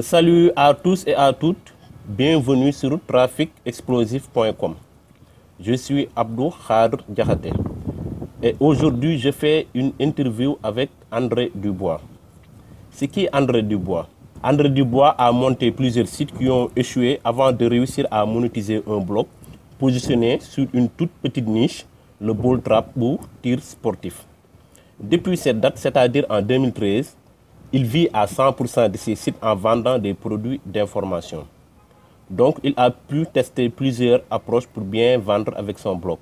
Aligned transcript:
Salut 0.00 0.50
à 0.56 0.72
tous 0.72 1.04
et 1.06 1.14
à 1.14 1.30
toutes, 1.30 1.74
bienvenue 2.08 2.72
sur 2.72 2.98
traficexplosif.com. 3.06 4.74
Je 5.60 5.74
suis 5.74 6.08
Abdou 6.16 6.50
Khadr 6.66 7.04
Diakhaté 7.06 7.52
et 8.42 8.56
aujourd'hui 8.58 9.18
je 9.18 9.30
fais 9.30 9.66
une 9.74 9.92
interview 10.00 10.56
avec 10.62 10.88
André 11.12 11.52
Dubois. 11.54 12.00
C'est 12.90 13.08
qui 13.08 13.28
André 13.30 13.62
Dubois? 13.62 14.08
André 14.42 14.70
Dubois 14.70 15.10
a 15.18 15.30
monté 15.32 15.70
plusieurs 15.70 16.08
sites 16.08 16.32
qui 16.32 16.48
ont 16.48 16.70
échoué 16.74 17.20
avant 17.22 17.52
de 17.52 17.66
réussir 17.66 18.06
à 18.10 18.24
monétiser 18.24 18.82
un 18.86 19.00
blog 19.00 19.26
positionné 19.78 20.38
sur 20.40 20.66
une 20.72 20.88
toute 20.88 21.10
petite 21.22 21.46
niche, 21.46 21.84
le 22.22 22.32
ball 22.32 22.62
trap 22.62 22.88
ou 22.96 23.18
tir 23.42 23.62
sportif. 23.62 24.24
Depuis 24.98 25.36
cette 25.36 25.60
date, 25.60 25.76
c'est-à-dire 25.76 26.24
en 26.30 26.40
2013, 26.40 27.16
il 27.72 27.84
vit 27.84 28.08
à 28.12 28.26
100% 28.26 28.90
de 28.90 28.96
ses 28.96 29.14
sites 29.14 29.36
en 29.42 29.54
vendant 29.54 29.98
des 29.98 30.14
produits 30.14 30.60
d'information. 30.64 31.46
Donc, 32.28 32.58
il 32.62 32.74
a 32.76 32.90
pu 32.90 33.26
tester 33.32 33.68
plusieurs 33.68 34.20
approches 34.30 34.66
pour 34.66 34.84
bien 34.84 35.18
vendre 35.18 35.52
avec 35.56 35.78
son 35.78 35.96
blog. 35.96 36.18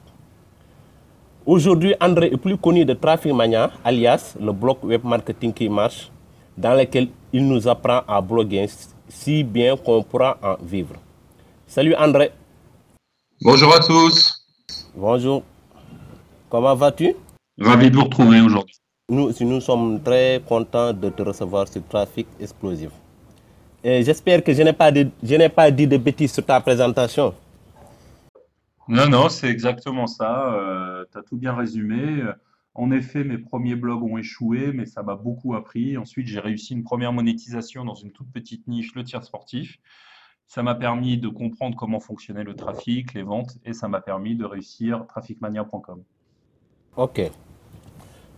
Aujourd'hui, 1.45 1.95
André 2.01 2.27
est 2.33 2.37
plus 2.37 2.57
connu 2.57 2.85
de 2.85 2.93
Traffic 2.93 3.33
Mania, 3.33 3.71
alias 3.85 4.37
le 4.41 4.53
blog 4.53 4.79
web 4.83 5.05
marketing 5.05 5.53
qui 5.53 5.69
marche, 5.69 6.11
dans 6.57 6.75
lequel 6.75 7.09
il 7.33 7.47
nous 7.47 7.67
apprend 7.69 8.03
à 8.07 8.21
bloguer 8.21 8.67
si 9.09 9.45
bien 9.45 9.77
qu'on 9.77 10.03
pourra 10.03 10.37
en 10.43 10.57
vivre. 10.63 10.95
Salut 11.67 11.95
André. 11.95 12.33
Bonjour 13.41 13.75
à 13.75 13.81
tous. 13.81 14.45
Bonjour. 14.95 15.43
Comment 16.51 16.75
vas-tu? 16.75 17.15
Ravi 17.61 17.91
de 17.91 17.97
vous 17.97 18.05
retrouver 18.05 18.41
aujourd'hui. 18.41 18.75
Nous, 19.11 19.33
nous 19.41 19.61
sommes 19.63 20.03
très 20.03 20.43
contents 20.47 20.93
de 20.93 21.09
te 21.09 21.23
recevoir 21.23 21.67
sur 21.67 21.83
Trafic 21.89 22.27
Explosif. 22.39 22.91
J'espère 23.83 24.45
que 24.45 24.53
je 24.53 24.61
n'ai 24.61 24.75
pas, 24.75 24.93
de, 24.93 25.09
je 25.23 25.35
n'ai 25.35 25.49
pas 25.49 25.71
dit 25.71 25.87
de 25.87 25.97
bêtises 25.97 26.31
sur 26.31 26.45
ta 26.45 26.61
présentation. 26.61 27.35
Non, 28.87 29.09
non, 29.09 29.31
c'est 29.31 29.49
exactement 29.49 30.07
ça. 30.07 30.53
Euh, 30.53 31.07
tu 31.11 31.17
as 31.17 31.23
tout 31.23 31.39
bien 31.39 31.55
résumé. 31.55 32.23
En 32.75 32.91
effet, 32.91 33.25
mes 33.25 33.39
premiers 33.39 33.77
blogs 33.77 34.03
ont 34.03 34.19
échoué, 34.19 34.73
mais 34.75 34.85
ça 34.85 35.03
m'a 35.03 35.17
beaucoup 35.17 35.55
appris. 35.55 35.97
Ensuite, 35.97 36.27
j'ai 36.27 36.41
réussi 36.41 36.75
une 36.75 36.85
première 36.85 37.15
monétisation 37.15 37.87
dans 37.87 37.95
une 37.95 38.13
toute 38.13 38.31
petite 38.31 38.69
niche, 38.69 38.95
le 38.95 39.05
tir 39.05 39.25
sportif. 39.25 39.79
Ça 40.47 40.63
m'a 40.63 40.75
permis 40.75 41.17
de 41.17 41.29
comprendre 41.29 41.79
comment 41.79 42.01
fonctionnait 42.01 42.45
le 42.45 42.55
trafic, 42.55 43.15
les 43.15 43.23
ventes, 43.23 43.57
et 43.65 43.73
ça 43.73 43.89
m'a 43.89 44.03
permis 44.03 44.35
de 44.35 44.45
réussir 44.45 45.07
trafficmania.com. 45.09 46.03
Ok. 46.99 47.31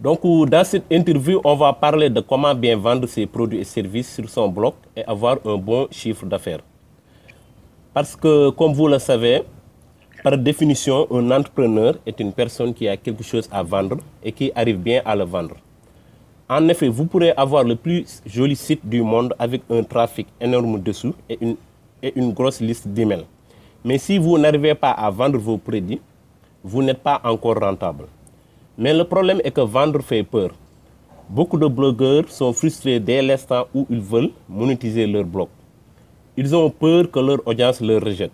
Donc, 0.01 0.23
dans 0.49 0.65
cette 0.65 0.85
interview, 0.91 1.43
on 1.45 1.55
va 1.57 1.75
parler 1.75 2.09
de 2.09 2.21
comment 2.21 2.55
bien 2.55 2.75
vendre 2.79 3.07
ses 3.07 3.27
produits 3.27 3.61
et 3.61 3.65
services 3.65 4.15
sur 4.15 4.31
son 4.31 4.49
blog 4.49 4.73
et 4.97 5.05
avoir 5.05 5.37
un 5.45 5.57
bon 5.59 5.89
chiffre 5.91 6.25
d'affaires. 6.25 6.61
Parce 7.93 8.17
que, 8.17 8.49
comme 8.49 8.73
vous 8.73 8.89
le 8.89 8.99
savez, 8.99 9.43
par 10.25 10.39
définition, 10.39 11.07
un 11.11 11.31
entrepreneur 11.31 11.97
est 12.07 12.19
une 12.19 12.33
personne 12.33 12.73
qui 12.73 12.89
a 12.89 12.97
quelque 12.97 13.23
chose 13.23 13.47
à 13.53 13.63
vendre 13.63 13.99
et 14.25 14.33
qui 14.33 14.51
arrive 14.55 14.79
bien 14.79 15.03
à 15.05 15.15
le 15.15 15.25
vendre. 15.25 15.57
En 16.49 16.67
effet, 16.69 16.89
vous 16.89 17.05
pourrez 17.05 17.33
avoir 17.37 17.63
le 17.65 17.77
plus 17.77 18.23
joli 18.25 18.57
site 18.57 18.81
du 18.89 19.03
monde 19.03 19.35
avec 19.39 19.61
un 19.69 19.83
trafic 19.83 20.27
énorme 20.41 20.81
dessous 20.81 21.15
et 21.29 21.37
une, 21.43 21.57
et 22.03 22.13
une 22.17 22.33
grosse 22.33 22.63
liste 22.63 22.89
d'emails. 22.89 23.27
Mais 23.85 23.99
si 23.99 24.17
vous 24.17 24.39
n'arrivez 24.39 24.75
pas 24.75 24.93
à 24.93 25.11
vendre 25.11 25.39
vos 25.39 25.59
produits, 25.59 26.01
vous 26.65 26.83
n'êtes 26.83 27.03
pas 27.03 27.21
encore 27.23 27.61
rentable. 27.61 28.07
Mais 28.79 28.95
le 28.95 29.05
problème 29.05 29.41
est 29.45 29.51
que 29.51 29.61
vendre 29.61 30.01
fait 30.03 30.23
peur. 30.23 30.51
Beaucoup 31.29 31.59
de 31.59 31.67
blogueurs 31.67 32.29
sont 32.29 32.53
frustrés 32.53 32.99
dès 32.99 33.23
l'instant 33.23 33.67
où 33.75 33.87
ils 33.89 34.01
veulent 34.01 34.31
monétiser 34.49 35.07
leur 35.07 35.25
blog. 35.25 35.49
Ils 36.37 36.55
ont 36.57 36.71
peur 36.71 37.11
que 37.11 37.21
leur 37.21 37.39
audience 37.47 37.81
leur 37.81 38.03
rejette. 38.03 38.33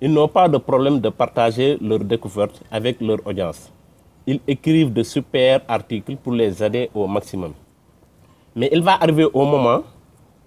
Ils 0.00 0.12
n'ont 0.12 0.28
pas 0.28 0.48
de 0.48 0.58
problème 0.58 1.00
de 1.00 1.08
partager 1.08 1.78
leurs 1.80 2.04
découvertes 2.04 2.62
avec 2.70 3.00
leur 3.00 3.18
audience. 3.26 3.72
Ils 4.26 4.40
écrivent 4.46 4.92
de 4.92 5.02
super 5.02 5.60
articles 5.68 6.16
pour 6.16 6.32
les 6.34 6.62
aider 6.62 6.90
au 6.92 7.06
maximum. 7.06 7.52
Mais 8.54 8.68
il 8.72 8.82
va 8.82 8.94
arriver 9.02 9.26
au 9.32 9.44
moment 9.44 9.82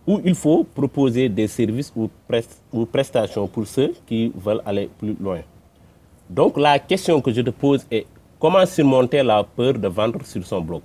où 0.06 0.20
il 0.24 0.36
faut 0.36 0.64
proposer 0.64 1.30
des 1.30 1.48
services 1.48 1.94
ou 1.96 2.86
prestations 2.86 3.48
pour 3.48 3.66
ceux 3.66 3.94
qui 4.06 4.32
veulent 4.36 4.62
aller 4.66 4.90
plus 5.00 5.16
loin. 5.20 5.40
Donc 6.30 6.58
la 6.58 6.78
question 6.78 7.22
que 7.22 7.32
je 7.32 7.42
te 7.42 7.50
pose 7.50 7.86
est 7.90 8.06
comment 8.40 8.66
surmonter 8.66 9.22
la 9.22 9.44
peur 9.44 9.74
de 9.74 9.88
vendre 9.88 10.26
sur 10.26 10.46
son 10.46 10.62
blog? 10.62 10.82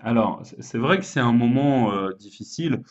Alors, 0.00 0.42
c'est 0.60 0.78
vrai 0.78 0.98
que 0.98 1.04
c'est 1.04 1.20
un 1.20 1.32
moment 1.32 1.92
euh, 1.92 2.12
difficile 2.12 2.82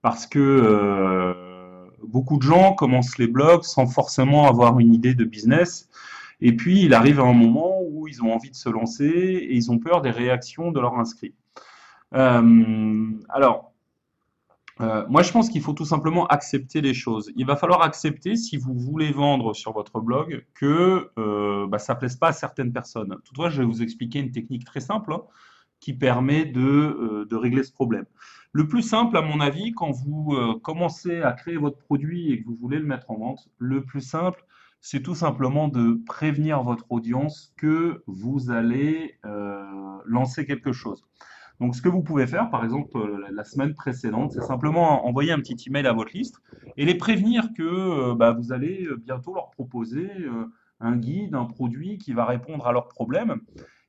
parce 0.00 0.26
que 0.26 0.38
euh, 0.38 1.86
beaucoup 2.02 2.38
de 2.38 2.42
gens 2.42 2.72
commencent 2.72 3.18
les 3.18 3.26
blogs 3.26 3.64
sans 3.64 3.86
forcément 3.86 4.46
avoir 4.46 4.80
une 4.80 4.94
idée 4.94 5.14
de 5.14 5.24
business. 5.24 5.88
Et 6.40 6.54
puis, 6.56 6.82
il 6.82 6.94
arrive 6.94 7.20
un 7.20 7.32
moment 7.32 7.80
où 7.82 8.08
ils 8.08 8.22
ont 8.22 8.32
envie 8.32 8.50
de 8.50 8.56
se 8.56 8.68
lancer 8.68 9.06
et 9.06 9.54
ils 9.54 9.70
ont 9.70 9.78
peur 9.78 10.00
des 10.00 10.10
réactions 10.10 10.72
de 10.72 10.80
leurs 10.80 10.94
inscrits. 10.94 11.34
Euh, 12.14 13.10
alors, 13.28 13.73
euh, 14.80 15.04
moi, 15.08 15.22
je 15.22 15.30
pense 15.30 15.50
qu'il 15.50 15.62
faut 15.62 15.72
tout 15.72 15.84
simplement 15.84 16.26
accepter 16.26 16.80
les 16.80 16.94
choses. 16.94 17.30
Il 17.36 17.46
va 17.46 17.56
falloir 17.56 17.82
accepter, 17.82 18.36
si 18.36 18.56
vous 18.56 18.74
voulez 18.74 19.12
vendre 19.12 19.54
sur 19.54 19.72
votre 19.72 20.00
blog, 20.00 20.44
que 20.54 21.10
euh, 21.18 21.66
bah, 21.68 21.78
ça 21.78 21.94
ne 21.94 21.98
plaise 22.00 22.16
pas 22.16 22.28
à 22.28 22.32
certaines 22.32 22.72
personnes. 22.72 23.16
Toutefois, 23.24 23.50
je 23.50 23.62
vais 23.62 23.66
vous 23.66 23.82
expliquer 23.82 24.18
une 24.18 24.32
technique 24.32 24.64
très 24.64 24.80
simple 24.80 25.12
hein, 25.12 25.22
qui 25.78 25.92
permet 25.92 26.44
de, 26.44 26.60
euh, 26.60 27.24
de, 27.24 27.36
régler 27.36 27.62
ce 27.62 27.72
problème. 27.72 28.06
Le 28.52 28.66
plus 28.66 28.82
simple, 28.82 29.16
à 29.16 29.22
mon 29.22 29.40
avis, 29.40 29.72
quand 29.72 29.90
vous 29.90 30.36
commencez 30.62 31.22
à 31.22 31.32
créer 31.32 31.56
votre 31.56 31.78
produit 31.78 32.30
et 32.30 32.40
que 32.40 32.46
vous 32.46 32.54
voulez 32.54 32.78
le 32.78 32.86
mettre 32.86 33.10
en 33.10 33.18
vente, 33.18 33.48
le 33.58 33.84
plus 33.84 34.00
simple, 34.00 34.44
c'est 34.80 35.02
tout 35.02 35.16
simplement 35.16 35.66
de 35.66 36.00
prévenir 36.06 36.62
votre 36.62 36.84
audience 36.90 37.52
que 37.56 38.04
vous 38.06 38.52
allez 38.52 39.18
lancer 40.04 40.46
quelque 40.46 40.70
chose. 40.70 41.04
Donc, 41.60 41.76
ce 41.76 41.82
que 41.82 41.88
vous 41.88 42.02
pouvez 42.02 42.26
faire, 42.26 42.50
par 42.50 42.64
exemple, 42.64 42.98
la 43.32 43.44
semaine 43.44 43.74
précédente, 43.74 44.32
c'est 44.32 44.42
simplement 44.42 45.06
envoyer 45.06 45.32
un 45.32 45.38
petit 45.38 45.56
email 45.68 45.86
à 45.86 45.92
votre 45.92 46.12
liste 46.12 46.40
et 46.76 46.84
les 46.84 46.96
prévenir 46.96 47.48
que 47.56 48.12
bah, 48.14 48.32
vous 48.32 48.52
allez 48.52 48.88
bientôt 48.98 49.34
leur 49.34 49.50
proposer 49.50 50.10
un 50.80 50.96
guide, 50.96 51.34
un 51.34 51.44
produit 51.44 51.98
qui 51.98 52.12
va 52.12 52.24
répondre 52.24 52.66
à 52.66 52.72
leurs 52.72 52.88
problèmes 52.88 53.40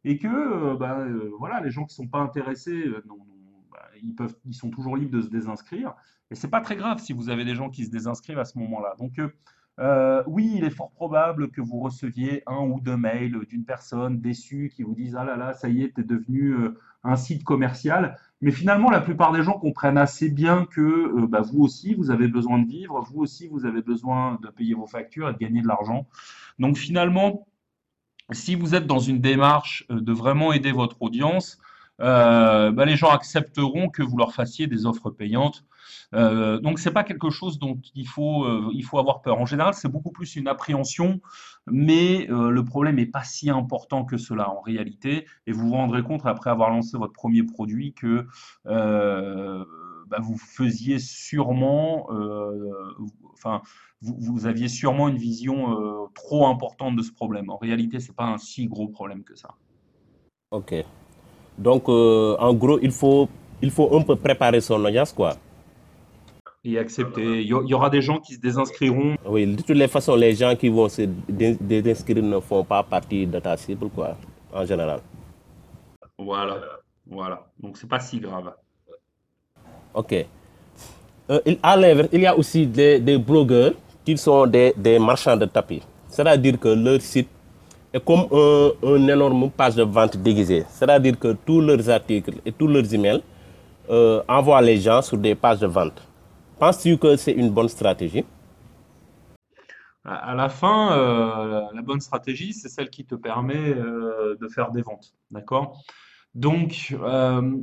et 0.03 0.19
que 0.19 0.77
bah, 0.77 1.05
voilà, 1.39 1.59
les 1.61 1.71
gens 1.71 1.85
qui 1.85 1.99
ne 1.99 2.05
sont 2.05 2.07
pas 2.07 2.19
intéressés, 2.19 2.85
non, 3.07 3.17
non, 3.17 3.25
bah, 3.71 3.81
ils, 4.03 4.13
peuvent, 4.13 4.35
ils 4.45 4.53
sont 4.53 4.69
toujours 4.69 4.95
libres 4.95 5.17
de 5.17 5.21
se 5.21 5.29
désinscrire. 5.29 5.95
Et 6.31 6.35
ce 6.35 6.45
n'est 6.45 6.51
pas 6.51 6.61
très 6.61 6.75
grave 6.75 6.99
si 6.99 7.13
vous 7.13 7.29
avez 7.29 7.45
des 7.45 7.55
gens 7.55 7.69
qui 7.69 7.85
se 7.85 7.91
désinscrivent 7.91 8.39
à 8.39 8.45
ce 8.45 8.57
moment-là. 8.59 8.95
Donc, 8.97 9.19
euh, 9.19 9.29
oui, 10.27 10.53
il 10.55 10.63
est 10.63 10.69
fort 10.69 10.91
probable 10.91 11.51
que 11.51 11.61
vous 11.61 11.79
receviez 11.79 12.43
un 12.47 12.59
ou 12.59 12.79
deux 12.79 12.97
mails 12.97 13.45
d'une 13.49 13.65
personne 13.65 14.19
déçue 14.19 14.71
qui 14.75 14.83
vous 14.83 14.95
dise 14.95 15.15
Ah 15.15 15.25
là 15.25 15.35
là, 15.35 15.53
ça 15.53 15.69
y 15.69 15.83
est, 15.83 15.93
tu 15.93 16.01
es 16.01 16.03
devenu 16.03 16.51
euh, 16.51 16.79
un 17.03 17.15
site 17.15 17.43
commercial. 17.43 18.17
Mais 18.41 18.51
finalement, 18.51 18.89
la 18.89 19.01
plupart 19.01 19.31
des 19.31 19.43
gens 19.43 19.59
comprennent 19.59 19.97
assez 19.97 20.29
bien 20.29 20.65
que 20.65 20.81
euh, 20.81 21.27
bah, 21.27 21.41
vous 21.41 21.61
aussi, 21.61 21.93
vous 21.93 22.11
avez 22.11 22.27
besoin 22.27 22.59
de 22.59 22.67
vivre, 22.67 23.01
vous 23.11 23.21
aussi, 23.21 23.47
vous 23.47 23.65
avez 23.65 23.81
besoin 23.81 24.39
de 24.41 24.49
payer 24.49 24.73
vos 24.73 24.87
factures 24.87 25.29
et 25.29 25.33
de 25.33 25.37
gagner 25.37 25.61
de 25.61 25.67
l'argent. 25.67 26.07
Donc 26.59 26.77
finalement, 26.77 27.47
si 28.31 28.55
vous 28.55 28.75
êtes 28.75 28.87
dans 28.87 28.99
une 28.99 29.19
démarche 29.19 29.85
de 29.89 30.11
vraiment 30.11 30.53
aider 30.53 30.71
votre 30.71 31.01
audience, 31.01 31.59
euh, 32.01 32.71
bah, 32.71 32.85
les 32.85 32.95
gens 32.95 33.09
accepteront 33.09 33.89
que 33.89 34.03
vous 34.03 34.17
leur 34.17 34.33
fassiez 34.33 34.67
des 34.67 34.85
offres 34.85 35.09
payantes. 35.09 35.63
Euh, 36.13 36.59
donc 36.59 36.79
c'est 36.79 36.91
pas 36.91 37.03
quelque 37.03 37.29
chose 37.29 37.59
dont 37.59 37.79
il 37.93 38.07
faut 38.07 38.45
euh, 38.45 38.69
il 38.73 38.83
faut 38.83 38.99
avoir 38.99 39.21
peur. 39.21 39.39
En 39.39 39.45
général, 39.45 39.73
c'est 39.73 39.87
beaucoup 39.87 40.11
plus 40.11 40.35
une 40.35 40.47
appréhension, 40.47 41.21
mais 41.67 42.29
euh, 42.29 42.49
le 42.49 42.65
problème 42.65 42.95
n'est 42.95 43.05
pas 43.05 43.23
si 43.23 43.49
important 43.49 44.05
que 44.05 44.17
cela 44.17 44.49
en 44.49 44.61
réalité. 44.61 45.25
Et 45.47 45.51
vous 45.51 45.67
vous 45.67 45.75
rendrez 45.75 46.03
compte 46.03 46.25
après 46.25 46.49
avoir 46.49 46.69
lancé 46.69 46.97
votre 46.97 47.13
premier 47.13 47.43
produit 47.43 47.93
que 47.93 48.27
bah, 48.65 50.19
vous 50.21 50.37
faisiez 50.37 50.99
sûrement, 50.99 52.09
enfin 53.33 53.61
vous, 54.01 54.45
aviez 54.45 54.67
sûrement 54.67 55.07
une 55.07 55.17
vision 55.17 56.09
trop 56.13 56.47
importante 56.47 56.95
de 56.95 57.01
ce 57.01 57.11
problème. 57.11 57.49
En 57.49 57.57
réalité, 57.57 57.99
c'est 57.99 58.15
pas 58.15 58.25
un 58.25 58.37
si 58.37 58.67
gros 58.67 58.87
problème 58.87 59.23
que 59.23 59.35
ça. 59.35 59.55
Ok. 60.51 60.75
Donc, 61.57 61.87
euh, 61.87 62.35
en 62.39 62.53
gros, 62.53 62.79
il 62.81 62.91
faut, 62.91 63.29
il 63.61 63.71
faut 63.71 63.95
un 63.95 64.01
peu 64.01 64.15
préparer 64.15 64.61
son 64.61 64.83
audience, 64.83 65.13
quoi. 65.13 65.35
Et 66.63 66.77
accepter. 66.79 67.41
Il 67.41 67.47
y 67.47 67.73
aura 67.73 67.89
des 67.89 68.01
gens 68.01 68.19
qui 68.19 68.33
se 68.33 68.39
désinscriront. 68.39 69.15
Oui, 69.25 69.45
de 69.45 69.61
toutes 69.61 69.69
les 69.77 69.87
façons, 69.87 70.15
les 70.15 70.33
gens 70.33 70.55
qui 70.55 70.67
vont 70.69 70.89
se 70.89 71.03
désinscrire 71.29 72.23
ne 72.23 72.39
font 72.39 72.63
pas 72.63 72.81
partie 72.83 73.27
de 73.27 73.39
ta 73.39 73.55
cible, 73.55 73.89
quoi, 73.89 74.17
en 74.51 74.65
général. 74.65 74.99
Voilà, 76.17 76.57
voilà. 77.05 77.45
Donc, 77.59 77.77
c'est 77.77 77.87
pas 77.87 77.99
si 77.99 78.19
grave. 78.19 78.51
Ok. 79.93 80.25
Euh, 81.29 81.39
à 81.63 81.77
l'inverse, 81.77 82.09
il 82.11 82.21
y 82.21 82.25
a 82.25 82.35
aussi 82.35 82.67
des, 82.67 82.99
des 82.99 83.17
blogueurs 83.17 83.73
qui 84.03 84.17
sont 84.17 84.45
des, 84.45 84.73
des 84.75 84.99
marchands 84.99 85.37
de 85.37 85.45
tapis. 85.45 85.81
C'est-à-dire 86.07 86.59
que 86.59 86.69
leur 86.69 87.01
site 87.01 87.29
est 87.95 88.03
comme 88.03 88.27
un, 88.31 88.71
un, 88.83 89.07
énorme 89.07 89.49
page 89.49 89.75
de 89.75 89.83
vente 89.83 90.17
déguisée. 90.17 90.65
C'est-à-dire 90.69 91.17
que 91.17 91.31
tous 91.45 91.61
leurs 91.61 91.89
articles 91.89 92.35
et 92.45 92.51
tous 92.51 92.67
leurs 92.67 92.93
emails 92.93 93.23
euh, 93.89 94.21
envoie 94.27 94.61
les 94.61 94.77
gens 94.77 95.01
sur 95.01 95.17
des 95.17 95.35
pages 95.35 95.59
de 95.59 95.67
vente. 95.67 96.05
Penses-tu 96.59 96.97
que 96.97 97.15
c'est 97.15 97.31
une 97.31 97.49
bonne 97.49 97.69
stratégie? 97.69 98.25
À 100.03 100.35
la 100.35 100.49
fin, 100.49 100.91
euh, 100.91 101.61
la 101.73 101.81
bonne 101.81 101.99
stratégie, 101.99 102.53
c'est 102.53 102.69
celle 102.69 102.89
qui 102.89 103.05
te 103.05 103.15
permet 103.15 103.69
euh, 103.69 104.37
de 104.39 104.47
faire 104.47 104.69
des 104.71 104.83
ventes. 104.83 105.13
D'accord? 105.31 105.81
Donc, 106.35 106.95
euh, 107.01 107.57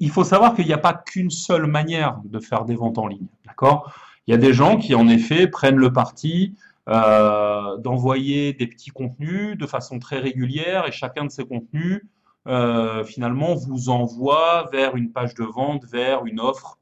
il 0.00 0.10
faut 0.10 0.24
savoir 0.24 0.54
qu'il 0.54 0.66
n'y 0.66 0.74
a 0.74 0.78
pas 0.78 0.92
qu'une 0.92 1.30
seule 1.30 1.66
manière 1.66 2.18
de 2.24 2.40
faire 2.40 2.64
des 2.66 2.74
ventes 2.74 2.98
en 2.98 3.06
ligne. 3.06 3.26
D'accord? 3.46 3.90
Il 4.26 4.32
y 4.32 4.34
a 4.34 4.36
des 4.36 4.52
gens 4.52 4.76
qui, 4.76 4.94
en 4.94 5.08
effet, 5.08 5.46
prennent 5.46 5.76
le 5.76 5.92
parti 5.92 6.54
euh, 6.88 7.76
d'envoyer 7.78 8.52
des 8.54 8.66
petits 8.66 8.90
contenus 8.90 9.56
de 9.56 9.66
façon 9.66 9.98
très 10.00 10.18
régulière 10.18 10.86
et 10.86 10.92
chacun 10.92 11.24
de 11.24 11.30
ces 11.30 11.44
contenus, 11.44 12.02
euh, 12.48 13.04
finalement, 13.04 13.54
vous 13.54 13.88
envoie 13.88 14.68
vers 14.72 14.96
une 14.96 15.12
page 15.12 15.34
de 15.34 15.44
vente, 15.44 15.84
vers 15.84 16.26
une 16.26 16.40
offre. 16.40 16.78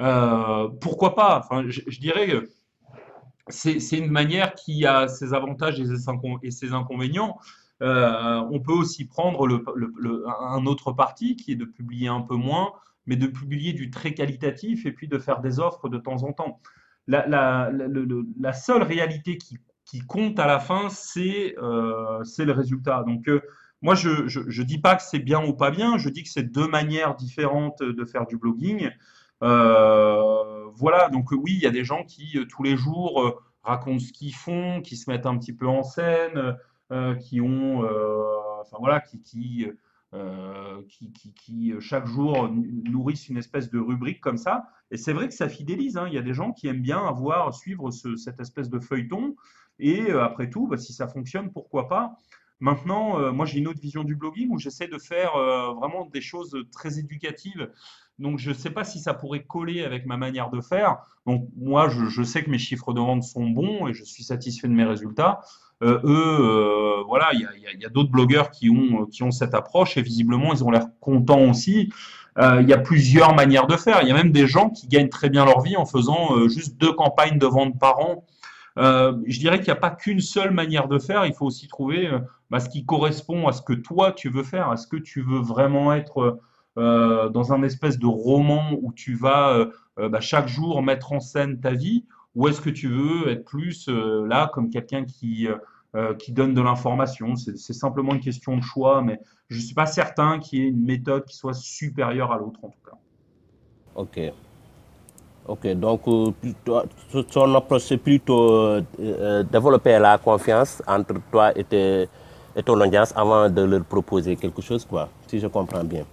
Euh, 0.00 0.68
pourquoi 0.80 1.14
pas? 1.14 1.38
Enfin, 1.38 1.64
je, 1.68 2.00
dirais 2.00 2.26
que 2.28 2.48
c'est 3.48 3.98
une 3.98 4.10
manière 4.10 4.54
qui 4.54 4.84
a 4.86 5.06
ses 5.06 5.34
avantages 5.34 5.80
et 6.42 6.50
ses 6.50 6.72
inconvénients. 6.72 7.38
On 7.80 8.60
peut 8.60 8.72
aussi 8.72 9.06
prendre 9.06 9.46
le- 9.46 10.24
un 10.40 10.66
autre 10.66 10.92
parti 10.92 11.36
qui 11.36 11.52
est 11.52 11.56
de 11.56 11.64
publier 11.64 12.08
un 12.08 12.22
peu 12.22 12.34
moins, 12.34 12.72
mais 13.06 13.16
de 13.16 13.28
publier 13.28 13.72
du 13.72 13.90
très 13.90 14.14
qualitatif 14.14 14.84
et 14.84 14.92
puis 14.92 15.06
de 15.08 15.18
faire 15.18 15.40
des 15.40 15.60
offres 15.60 15.88
de 15.88 15.98
temps 15.98 16.24
en 16.24 16.32
temps. 16.32 16.60
La, 17.08 17.26
la- 17.26 17.70
la- 17.72 17.88
le- 17.88 18.04
le- 18.04 18.26
la 18.38 18.52
seule 18.52 18.82
réalité 18.84 19.38
qui, 19.38 19.58
compte 20.06 20.38
à 20.38 20.46
la 20.46 20.60
fin, 20.60 20.88
c'est 20.90 21.56
euh, 21.58 22.22
le 22.38 22.52
résultat. 22.52 23.02
Donc, 23.06 23.28
euh, 23.28 23.40
moi, 23.82 23.94
je 23.94 24.10
ne 24.10 24.62
dis 24.64 24.78
pas 24.78 24.94
que 24.96 25.02
c'est 25.02 25.18
bien 25.18 25.44
ou 25.44 25.54
pas 25.54 25.70
bien, 25.72 25.98
je 25.98 26.08
dis 26.10 26.22
que 26.22 26.28
c'est 26.28 26.44
deux 26.52 26.68
manières 26.68 27.16
différentes 27.16 27.82
de 27.82 28.04
faire 28.04 28.26
du 28.26 28.36
blogging. 28.36 28.90
Euh, 29.42 30.64
voilà, 30.76 31.08
donc 31.08 31.30
oui, 31.32 31.52
il 31.54 31.62
y 31.62 31.66
a 31.66 31.70
des 31.70 31.84
gens 31.84 32.04
qui 32.04 32.38
tous 32.50 32.62
les 32.62 32.76
jours 32.76 33.42
racontent 33.62 33.98
ce 33.98 34.12
qu'ils 34.12 34.34
font, 34.34 34.80
qui 34.82 34.96
se 34.96 35.10
mettent 35.10 35.26
un 35.26 35.38
petit 35.38 35.54
peu 35.54 35.66
en 35.66 35.82
scène, 35.82 36.56
qui 37.20 37.40
ont, 37.40 37.82
enfin 38.60 38.76
voilà, 38.80 39.00
qui, 39.00 39.66
euh, 40.14 40.82
qui, 41.36 41.72
euh, 41.72 41.80
chaque 41.80 42.06
jour 42.06 42.48
nourrissent 42.50 43.28
une 43.28 43.36
espèce 43.36 43.70
de 43.70 43.78
rubrique 43.78 44.20
comme 44.20 44.38
ça. 44.38 44.64
Et 44.90 44.96
c'est 44.96 45.12
vrai 45.12 45.28
que 45.28 45.34
ça 45.34 45.48
fidélise. 45.48 45.96
hein. 45.96 46.06
Il 46.08 46.14
y 46.14 46.18
a 46.18 46.22
des 46.22 46.34
gens 46.34 46.52
qui 46.52 46.66
aiment 46.68 46.80
bien 46.82 47.04
avoir, 47.06 47.54
suivre 47.54 47.90
ce- 47.90 48.16
cette 48.16 48.40
espèce 48.40 48.70
de 48.70 48.78
feuilleton. 48.80 49.36
Et 49.78 50.10
euh, 50.10 50.22
après 50.24 50.48
tout, 50.50 50.66
bah, 50.66 50.76
si 50.78 50.92
ça 50.92 51.08
fonctionne, 51.08 51.52
pourquoi 51.52 51.88
pas? 51.88 52.16
Maintenant, 52.60 53.32
moi 53.32 53.46
j'ai 53.46 53.58
une 53.60 53.68
autre 53.68 53.80
vision 53.80 54.02
du 54.02 54.16
blogging 54.16 54.50
où 54.50 54.58
j'essaie 54.58 54.88
de 54.88 54.98
faire 54.98 55.30
vraiment 55.76 56.06
des 56.06 56.20
choses 56.20 56.56
très 56.72 56.98
éducatives. 56.98 57.70
Donc 58.18 58.38
je 58.38 58.50
ne 58.50 58.54
sais 58.54 58.70
pas 58.70 58.84
si 58.84 58.98
ça 58.98 59.14
pourrait 59.14 59.44
coller 59.44 59.84
avec 59.84 60.06
ma 60.06 60.16
manière 60.16 60.50
de 60.50 60.60
faire. 60.60 60.98
Donc 61.26 61.48
moi 61.56 61.88
je, 61.88 62.22
sais 62.22 62.42
que 62.42 62.50
mes 62.50 62.58
chiffres 62.58 62.92
de 62.92 63.00
vente 63.00 63.22
sont 63.22 63.46
bons 63.46 63.86
et 63.86 63.94
je 63.94 64.04
suis 64.04 64.22
satisfait 64.22 64.68
de 64.68 64.72
mes 64.72 64.84
résultats. 64.84 65.40
Euh, 65.82 66.00
eux, 66.02 66.38
euh, 66.40 67.04
voilà, 67.06 67.28
il 67.32 67.40
y 67.78 67.84
a, 67.84 67.88
d'autres 67.88 68.10
blogueurs 68.10 68.50
qui 68.50 68.68
ont, 68.70 69.06
qui 69.06 69.22
ont 69.22 69.30
cette 69.30 69.54
approche 69.54 69.96
et 69.96 70.02
visiblement 70.02 70.52
ils 70.52 70.64
ont 70.64 70.70
l'air 70.70 70.86
contents 71.00 71.48
aussi. 71.48 71.92
Euh, 72.38 72.60
il 72.62 72.68
y 72.68 72.72
a 72.72 72.78
plusieurs 72.78 73.34
manières 73.34 73.66
de 73.66 73.76
faire. 73.76 74.00
Il 74.02 74.08
y 74.08 74.12
a 74.12 74.14
même 74.14 74.32
des 74.32 74.46
gens 74.46 74.70
qui 74.70 74.88
gagnent 74.88 75.08
très 75.08 75.28
bien 75.28 75.44
leur 75.44 75.60
vie 75.60 75.76
en 75.76 75.86
faisant 75.86 76.36
euh, 76.36 76.48
juste 76.48 76.76
deux 76.78 76.92
campagnes 76.92 77.38
de 77.38 77.46
vente 77.46 77.78
par 77.78 78.00
an 78.00 78.24
euh, 78.78 79.12
je 79.26 79.38
dirais 79.40 79.58
qu'il 79.58 79.66
n'y 79.66 79.78
a 79.78 79.80
pas 79.80 79.90
qu'une 79.90 80.20
seule 80.20 80.52
manière 80.52 80.86
de 80.86 80.98
faire, 80.98 81.26
il 81.26 81.34
faut 81.34 81.46
aussi 81.46 81.66
trouver 81.66 82.06
euh, 82.06 82.20
bah, 82.48 82.60
ce 82.60 82.68
qui 82.68 82.84
correspond 82.84 83.48
à 83.48 83.52
ce 83.52 83.60
que 83.60 83.72
toi 83.72 84.12
tu 84.12 84.28
veux 84.28 84.44
faire. 84.44 84.72
Est-ce 84.72 84.86
que 84.86 84.96
tu 84.96 85.20
veux 85.20 85.40
vraiment 85.40 85.92
être 85.92 86.38
euh, 86.78 87.28
dans 87.28 87.52
un 87.52 87.62
espèce 87.64 87.98
de 87.98 88.06
roman 88.06 88.70
où 88.80 88.92
tu 88.92 89.14
vas 89.14 89.50
euh, 89.50 89.66
euh, 89.98 90.08
bah, 90.08 90.20
chaque 90.20 90.48
jour 90.48 90.80
mettre 90.80 91.12
en 91.12 91.20
scène 91.20 91.60
ta 91.60 91.72
vie, 91.72 92.04
ou 92.34 92.46
est-ce 92.46 92.60
que 92.60 92.70
tu 92.70 92.88
veux 92.88 93.28
être 93.30 93.44
plus 93.44 93.88
là 93.88 94.48
comme 94.54 94.70
quelqu'un 94.70 95.04
qui, 95.04 95.48
qui 96.20 96.32
donne 96.32 96.54
de 96.54 96.60
l'information? 96.60 97.34
C'est 97.34 97.72
simplement 97.72 98.14
une 98.14 98.20
question 98.20 98.56
de 98.56 98.62
choix, 98.62 99.02
mais 99.02 99.18
je 99.48 99.56
ne 99.56 99.62
suis 99.62 99.74
pas 99.74 99.86
certain 99.86 100.38
qu'il 100.38 100.60
y 100.60 100.62
ait 100.62 100.68
une 100.68 100.84
méthode 100.84 101.24
qui 101.24 101.34
soit 101.34 101.54
supérieure 101.54 102.30
à 102.30 102.38
l'autre 102.38 102.60
en 102.62 102.68
tout 102.68 102.78
cas. 102.88 102.96
Ok. 103.96 104.20
Ok, 105.48 105.66
donc 105.74 106.02
plutôt- 106.40 106.82
ton 107.32 107.54
approche, 107.56 107.82
c'est 107.82 107.96
plutôt 107.96 108.78
développer 109.50 109.98
la 109.98 110.16
confiance 110.18 110.80
entre 110.86 111.14
toi 111.32 111.50
et, 111.58 112.06
et 112.54 112.62
ton 112.62 112.80
audience 112.80 113.12
avant 113.16 113.48
de 113.50 113.62
leur 113.62 113.84
proposer 113.84 114.36
quelque 114.36 114.62
chose, 114.62 114.84
quoi, 114.84 115.08
si 115.26 115.40
je 115.40 115.48
comprends 115.48 115.82
bien. 115.82 116.04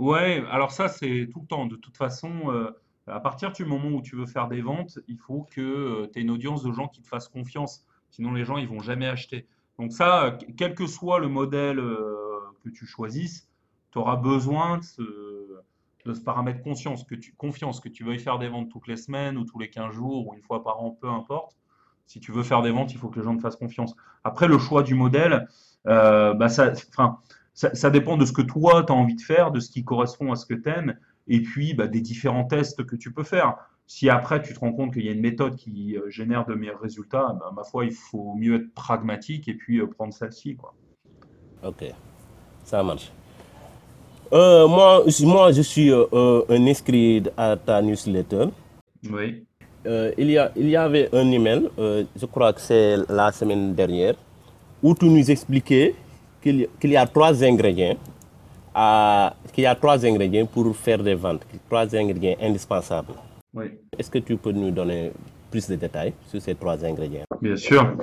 Ouais, 0.00 0.42
alors 0.50 0.72
ça, 0.72 0.88
c'est 0.88 1.28
tout 1.30 1.40
le 1.40 1.46
temps. 1.46 1.66
De 1.66 1.76
toute 1.76 1.98
façon, 1.98 2.50
euh, 2.50 2.70
à 3.06 3.20
partir 3.20 3.52
du 3.52 3.66
moment 3.66 3.90
où 3.90 4.00
tu 4.00 4.16
veux 4.16 4.24
faire 4.24 4.48
des 4.48 4.62
ventes, 4.62 4.98
il 5.08 5.18
faut 5.18 5.46
que 5.54 6.06
tu 6.06 6.18
aies 6.18 6.22
une 6.22 6.30
audience 6.30 6.62
de 6.62 6.72
gens 6.72 6.88
qui 6.88 7.02
te 7.02 7.06
fassent 7.06 7.28
confiance. 7.28 7.84
Sinon, 8.08 8.32
les 8.32 8.46
gens, 8.46 8.56
ils 8.56 8.66
vont 8.66 8.80
jamais 8.80 9.06
acheter. 9.06 9.46
Donc 9.78 9.92
ça, 9.92 10.24
euh, 10.24 10.38
quel 10.56 10.74
que 10.74 10.86
soit 10.86 11.18
le 11.18 11.28
modèle 11.28 11.78
euh, 11.78 12.40
que 12.64 12.70
tu 12.70 12.86
choisisses, 12.86 13.50
tu 13.92 13.98
auras 13.98 14.16
besoin 14.16 14.78
de 14.78 14.84
ce, 14.84 16.20
paramètre 16.24 16.62
conscience, 16.62 17.04
que 17.04 17.14
tu, 17.14 17.34
confiance, 17.34 17.78
que 17.78 17.90
tu 17.90 18.02
veuilles 18.02 18.18
faire 18.18 18.38
des 18.38 18.48
ventes 18.48 18.70
toutes 18.70 18.86
les 18.86 18.96
semaines 18.96 19.36
ou 19.36 19.44
tous 19.44 19.58
les 19.58 19.68
15 19.68 19.92
jours 19.92 20.28
ou 20.28 20.34
une 20.34 20.42
fois 20.42 20.64
par 20.64 20.80
an, 20.80 20.96
peu 20.98 21.10
importe. 21.10 21.58
Si 22.06 22.20
tu 22.20 22.32
veux 22.32 22.42
faire 22.42 22.62
des 22.62 22.70
ventes, 22.70 22.94
il 22.94 22.98
faut 22.98 23.10
que 23.10 23.18
les 23.18 23.24
gens 23.24 23.36
te 23.36 23.42
fassent 23.42 23.56
confiance. 23.56 23.94
Après, 24.24 24.48
le 24.48 24.56
choix 24.56 24.82
du 24.82 24.94
modèle, 24.94 25.46
euh, 25.86 26.32
bah 26.32 26.48
ça, 26.48 26.72
enfin, 26.88 27.18
ça, 27.60 27.74
ça 27.74 27.90
dépend 27.90 28.16
de 28.16 28.24
ce 28.24 28.32
que 28.32 28.40
toi, 28.40 28.82
tu 28.86 28.90
as 28.90 28.96
envie 28.96 29.16
de 29.16 29.20
faire, 29.20 29.50
de 29.50 29.60
ce 29.60 29.68
qui 29.70 29.84
correspond 29.84 30.32
à 30.32 30.36
ce 30.36 30.46
que 30.46 30.54
tu 30.54 30.66
aimes, 30.70 30.94
et 31.28 31.40
puis 31.42 31.74
bah, 31.74 31.88
des 31.88 32.00
différents 32.00 32.44
tests 32.44 32.86
que 32.86 32.96
tu 32.96 33.12
peux 33.12 33.22
faire. 33.22 33.50
Si 33.86 34.08
après, 34.08 34.40
tu 34.40 34.54
te 34.54 34.60
rends 34.60 34.72
compte 34.72 34.94
qu'il 34.94 35.04
y 35.04 35.10
a 35.10 35.12
une 35.12 35.20
méthode 35.20 35.56
qui 35.56 35.94
euh, 35.98 36.08
génère 36.08 36.46
de 36.46 36.54
meilleurs 36.54 36.80
résultats, 36.80 37.36
bah, 37.38 37.52
ma 37.54 37.62
foi, 37.64 37.84
il 37.84 37.92
faut 37.92 38.32
mieux 38.34 38.54
être 38.60 38.72
pragmatique 38.72 39.46
et 39.46 39.52
puis 39.60 39.76
euh, 39.78 39.86
prendre 39.86 40.14
celle-ci, 40.14 40.56
quoi. 40.56 40.72
Ok, 41.62 41.84
ça 42.64 42.82
marche. 42.82 43.12
Euh, 44.32 44.66
moi, 44.66 45.02
je- 45.06 45.26
moi, 45.26 45.52
je 45.52 45.60
suis 45.60 45.90
euh, 45.92 46.06
un 46.48 46.66
inscrit 46.66 47.22
à 47.36 47.58
ta 47.58 47.82
newsletter. 47.82 48.46
Oui. 49.10 49.44
Euh, 49.86 50.12
il 50.16 50.30
y 50.30 50.38
a, 50.38 50.50
il 50.56 50.68
y 50.70 50.76
avait 50.76 51.14
un 51.14 51.30
email, 51.30 51.68
je 51.78 52.26
crois 52.26 52.52
que 52.54 52.60
c'est 52.62 52.96
la 53.08 53.32
semaine 53.32 53.74
dernière, 53.74 54.14
où 54.82 54.94
tu 54.94 55.06
nous 55.06 55.30
expliquais 55.30 55.94
qu'il 56.40 56.68
y, 56.84 56.96
a 56.96 57.06
trois 57.06 57.44
ingrédients, 57.44 57.96
à, 58.74 59.34
qu'il 59.52 59.64
y 59.64 59.66
a 59.66 59.74
trois 59.74 60.04
ingrédients 60.04 60.46
pour 60.46 60.74
faire 60.76 61.02
des 61.02 61.14
ventes, 61.14 61.46
trois 61.68 61.94
ingrédients 61.94 62.36
indispensables. 62.40 63.14
Oui. 63.52 63.66
Est-ce 63.98 64.10
que 64.10 64.18
tu 64.18 64.36
peux 64.36 64.52
nous 64.52 64.70
donner 64.70 65.12
plus 65.50 65.66
de 65.68 65.74
détails 65.74 66.14
sur 66.28 66.40
ces 66.40 66.54
trois 66.54 66.84
ingrédients? 66.84 67.24
Bien 67.42 67.56
sûr. 67.56 67.96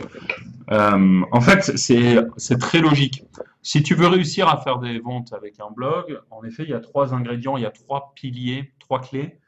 Euh, 0.71 1.21
en 1.31 1.41
fait, 1.41 1.77
c'est 1.77 2.17
c'est 2.35 2.59
très 2.59 2.79
logique. 2.79 3.23
Si 3.62 3.81
tu 3.83 3.95
veux 3.95 4.07
réussir 4.07 4.50
à 4.50 4.57
faire 4.57 4.79
des 4.79 5.00
ventes 5.00 5.33
avec 5.33 5.59
un 5.59 5.71
blog, 5.71 6.19
en 6.29 6.43
effet, 6.43 6.63
il 6.63 6.69
y 6.69 6.73
a 6.73 6.79
trois 6.79 7.13
ingrédients, 7.13 7.57
il 7.57 7.63
y 7.63 7.65
a 7.65 7.71
trois 7.71 8.12
piliers, 8.15 8.73
trois 8.79 9.00
clés. 9.01 9.39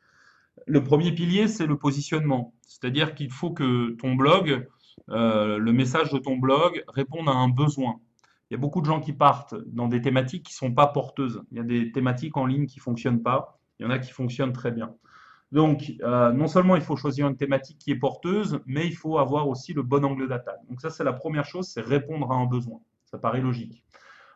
Le 0.66 0.84
premier 0.84 1.12
pilier, 1.12 1.48
c'est 1.48 1.66
le 1.66 1.78
positionnement. 1.78 2.54
C'est-à-dire 2.68 3.16
qu'il 3.16 3.32
faut 3.32 3.52
que 3.52 3.92
ton 3.98 4.16
blog, 4.16 4.68
euh, 5.10 5.58
le 5.58 5.74
message 5.74 6.12
de 6.12 6.20
ton 6.20 6.38
blog 6.38 6.84
réponde 6.88 7.28
à 7.28 7.34
un 7.34 7.50
besoin. 7.50 8.00
Il 8.50 8.56
y 8.56 8.56
a 8.56 8.60
beaucoup 8.60 8.82
de 8.82 8.86
gens 8.86 9.00
qui 9.00 9.14
partent 9.14 9.56
dans 9.68 9.88
des 9.88 10.02
thématiques 10.02 10.44
qui 10.44 10.54
ne 10.54 10.70
sont 10.70 10.74
pas 10.74 10.88
porteuses. 10.88 11.44
Il 11.52 11.58
y 11.58 11.62
a 11.62 11.64
des 11.64 11.92
thématiques 11.92 12.36
en 12.36 12.46
ligne 12.46 12.66
qui 12.66 12.80
ne 12.80 12.84
fonctionnent 12.84 13.22
pas. 13.22 13.60
Il 13.80 13.84
y 13.84 13.86
en 13.86 13.92
a 13.92 14.00
qui 14.00 14.12
fonctionnent 14.12 14.54
très 14.54 14.72
bien. 14.72 14.96
Donc, 15.52 15.94
euh, 16.02 16.32
non 16.32 16.48
seulement 16.48 16.76
il 16.76 16.82
faut 16.82 16.96
choisir 16.96 17.28
une 17.28 17.38
thématique 17.38 17.78
qui 17.80 17.92
est 17.92 17.96
porteuse, 17.96 18.60
mais 18.66 18.86
il 18.86 18.96
faut 18.96 19.18
avoir 19.18 19.48
aussi 19.48 19.74
le 19.74 19.84
bon 19.84 20.04
angle 20.06 20.28
d'attaque. 20.28 20.60
Donc 20.68 20.82
ça, 20.82 20.90
c'est 20.90 21.04
la 21.04 21.14
première 21.14 21.46
chose, 21.46 21.68
c'est 21.68 21.82
répondre 21.82 22.32
à 22.32 22.36
un 22.36 22.46
besoin. 22.46 22.80
Ça 23.06 23.18
paraît 23.18 23.42
logique. 23.42 23.84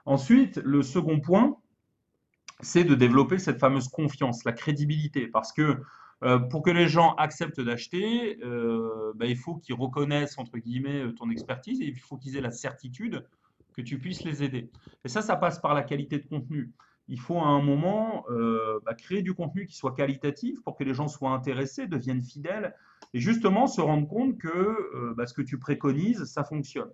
Ensuite, 0.05 0.58
le 0.58 0.82
second 0.82 1.20
point, 1.20 1.58
c'est 2.62 2.84
de 2.84 2.96
développer 2.96 3.38
cette 3.38 3.60
fameuse 3.60 3.88
confiance, 3.88 4.43
la 4.43 4.53
crédibilité, 4.53 5.27
parce 5.27 5.51
que 5.51 5.77
euh, 6.24 6.39
pour 6.39 6.62
que 6.62 6.72
les 6.72 6.88
gens 6.88 7.13
acceptent 7.15 7.62
d'acheter, 7.62 8.39
euh, 8.43 9.12
ben, 9.15 9.27
il 9.27 9.38
faut 9.38 9.55
qu'ils 9.55 9.75
reconnaissent, 9.75 10.38
entre 10.38 10.58
guillemets, 10.58 11.13
ton 11.15 11.29
expertise 11.29 11.82
et 11.82 11.86
il 11.86 12.00
faut 12.00 12.17
qu'ils 12.17 12.38
aient 12.38 12.41
la 12.41 12.51
certitude 12.51 13.25
que 13.74 13.82
tu 13.82 14.00
puisses 14.00 14.24
les 14.24 14.44
aider. 14.44 14.70
Et 15.03 15.10
ça, 15.10 15.22
ça 15.22 15.36
passe 15.36 15.60
par 15.60 15.74
la 15.74 15.84
qualité 15.84 16.20
de 16.20 16.27
contenu. 16.27 16.72
Il 17.08 17.20
faut 17.20 17.39
à 17.39 17.48
un 17.48 17.62
moment 17.62 18.25
euh, 18.30 18.80
bah, 18.86 18.94
créer 18.94 19.22
du 19.22 19.34
contenu 19.34 19.65
qui 19.68 19.75
soit 19.75 19.94
qualitatif 19.94 20.62
pour 20.63 20.77
que 20.77 20.84
les 20.84 20.94
gens 20.94 21.08
soient 21.08 21.32
intéressés, 21.32 21.88
deviennent 21.88 22.24
fidèles 22.24 22.74
et 23.13 23.20
justement 23.20 23.68
se 23.68 23.82
rendre 23.82 24.08
compte 24.08 24.38
que 24.38 24.48
euh, 24.48 25.13
bah, 25.18 25.27
ce 25.27 25.34
que 25.34 25.42
tu 25.42 25.60
préconises, 25.60 26.24
ça 26.25 26.44
fonctionne. 26.44 26.92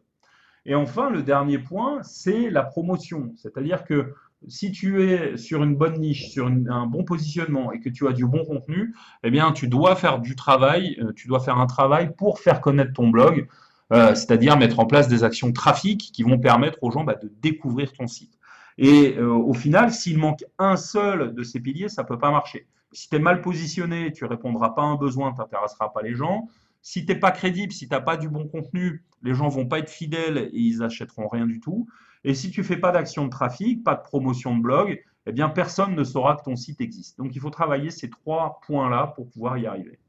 Et 0.66 0.76
enfin, 0.76 1.10
le 1.10 1.24
dernier 1.24 1.60
point, 1.60 2.02
c'est 2.04 2.50
la 2.50 2.64
promotion. 2.64 3.34
C'est-à-dire 3.38 3.86
que 3.86 4.14
si 4.48 4.72
tu 4.72 5.04
es 5.04 5.38
sur 5.38 5.64
une 5.64 5.76
bonne 5.76 6.00
niche, 6.00 6.30
sur 6.30 6.48
un 6.48 6.86
bon 6.86 7.04
positionnement 7.04 7.72
et 7.72 7.80
que 7.80 7.90
tu 7.90 8.08
as 8.08 8.14
du 8.14 8.26
bon 8.26 8.46
contenu, 8.46 8.96
eh 9.24 9.32
bien, 9.32 9.52
tu 9.52 9.68
dois 9.68 9.96
faire 9.96 10.20
du 10.20 10.36
travail, 10.36 10.98
euh, 11.02 11.12
tu 11.14 11.28
dois 11.28 11.40
faire 11.40 11.58
un 11.58 11.68
travail 11.68 12.14
pour 12.16 12.40
faire 12.40 12.62
connaître 12.62 12.94
ton 12.94 13.10
blog, 13.10 13.48
euh, 13.92 14.14
c'est-à-dire 14.14 14.58
mettre 14.58 14.80
en 14.80 14.86
place 14.86 15.08
des 15.08 15.24
actions 15.24 15.52
trafic 15.52 16.12
qui 16.14 16.24
vont 16.24 16.38
permettre 16.38 16.78
aux 16.82 16.92
gens 16.92 17.04
bah, 17.04 17.16
de 17.16 17.32
découvrir 17.42 17.92
ton 17.94 18.08
site. 18.08 18.38
Et 18.78 19.18
euh, 19.18 19.34
au 19.34 19.54
final, 19.54 19.92
s'il 19.92 20.18
manque 20.18 20.44
un 20.58 20.78
seul 20.78 21.34
de 21.34 21.44
ces 21.44 21.60
piliers, 21.60 21.90
ça 21.90 22.04
ne 22.04 22.08
peut 22.08 22.20
pas 22.20 22.32
marcher. 22.32 22.68
Si 22.92 23.10
tu 23.10 23.16
es 23.16 23.20
mal 23.20 23.42
positionné, 23.42 24.12
tu 24.14 24.26
répondras 24.26 24.70
pas 24.70 24.84
à 24.84 24.86
un 24.86 24.96
besoin, 24.96 25.34
tu 25.34 25.40
n'intéresseras 25.40 25.90
pas 25.90 26.02
les 26.02 26.16
gens. 26.16 26.48
Si 26.82 27.06
tu 27.06 27.12
n'es 27.12 27.20
pas 27.20 27.32
crédible, 27.32 27.74
si 27.74 27.88
tu 27.88 27.94
n'as 27.94 28.00
pas 28.00 28.16
du 28.16 28.30
bon 28.30 28.48
contenu, 28.48 29.04
les 29.22 29.34
gens 29.34 29.50
vont 29.50 29.66
pas 29.66 29.80
être 29.80 29.90
fidèles 29.90 30.38
et 30.38 30.50
ils 30.54 30.82
achèteront 30.82 31.28
rien 31.28 31.46
du 31.46 31.60
tout. 31.60 31.88
Et 32.24 32.34
si 32.34 32.52
tu 32.52 32.64
fais 32.64 32.78
pas 32.78 32.92
d'action 32.92 33.26
de 33.26 33.30
trafic, 33.30 33.84
pas 33.84 33.96
de 33.96 34.02
promotion 34.02 34.56
de 34.56 34.62
blog, 34.62 35.04
eh 35.26 35.32
bien 35.32 35.50
personne 35.50 35.96
ne 35.96 36.04
saura 36.04 36.38
que 36.38 36.44
ton 36.44 36.56
site 36.56 36.80
existe. 36.80 37.18
Donc 37.18 37.36
il 37.36 37.42
faut 37.42 37.50
travailler 37.50 37.90
ces 37.90 38.10
trois 38.10 38.62
points-là 38.66 39.08
pour 39.16 39.30
pouvoir 39.30 39.58
y 39.58 39.68
arriver. 39.68 40.00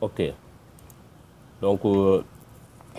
Ok. 0.00 0.22
Donc, 1.60 1.84
euh, 1.84 2.22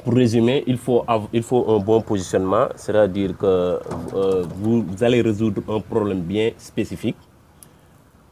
pour 0.03 0.13
résumer, 0.13 0.63
il 0.67 0.77
faut, 0.77 1.03
il 1.33 1.41
faut 1.43 1.65
un 1.69 1.79
bon 1.79 2.01
positionnement, 2.01 2.67
c'est-à-dire 2.75 3.35
que 3.37 3.79
euh, 4.13 4.43
vous, 4.57 4.85
allez 5.01 5.21
résoudre 5.21 5.61
un 5.69 5.79
problème 5.79 6.21
bien 6.21 6.51
spécifique. 6.57 7.15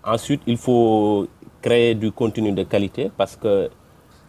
Ensuite, 0.03 0.41
il 0.45 0.57
faut 0.57 1.27
créer 1.61 1.95
du 1.95 2.11
contenu 2.11 2.51
de 2.51 2.63
qualité 2.63 3.09
parce 3.17 3.35
que 3.35 3.69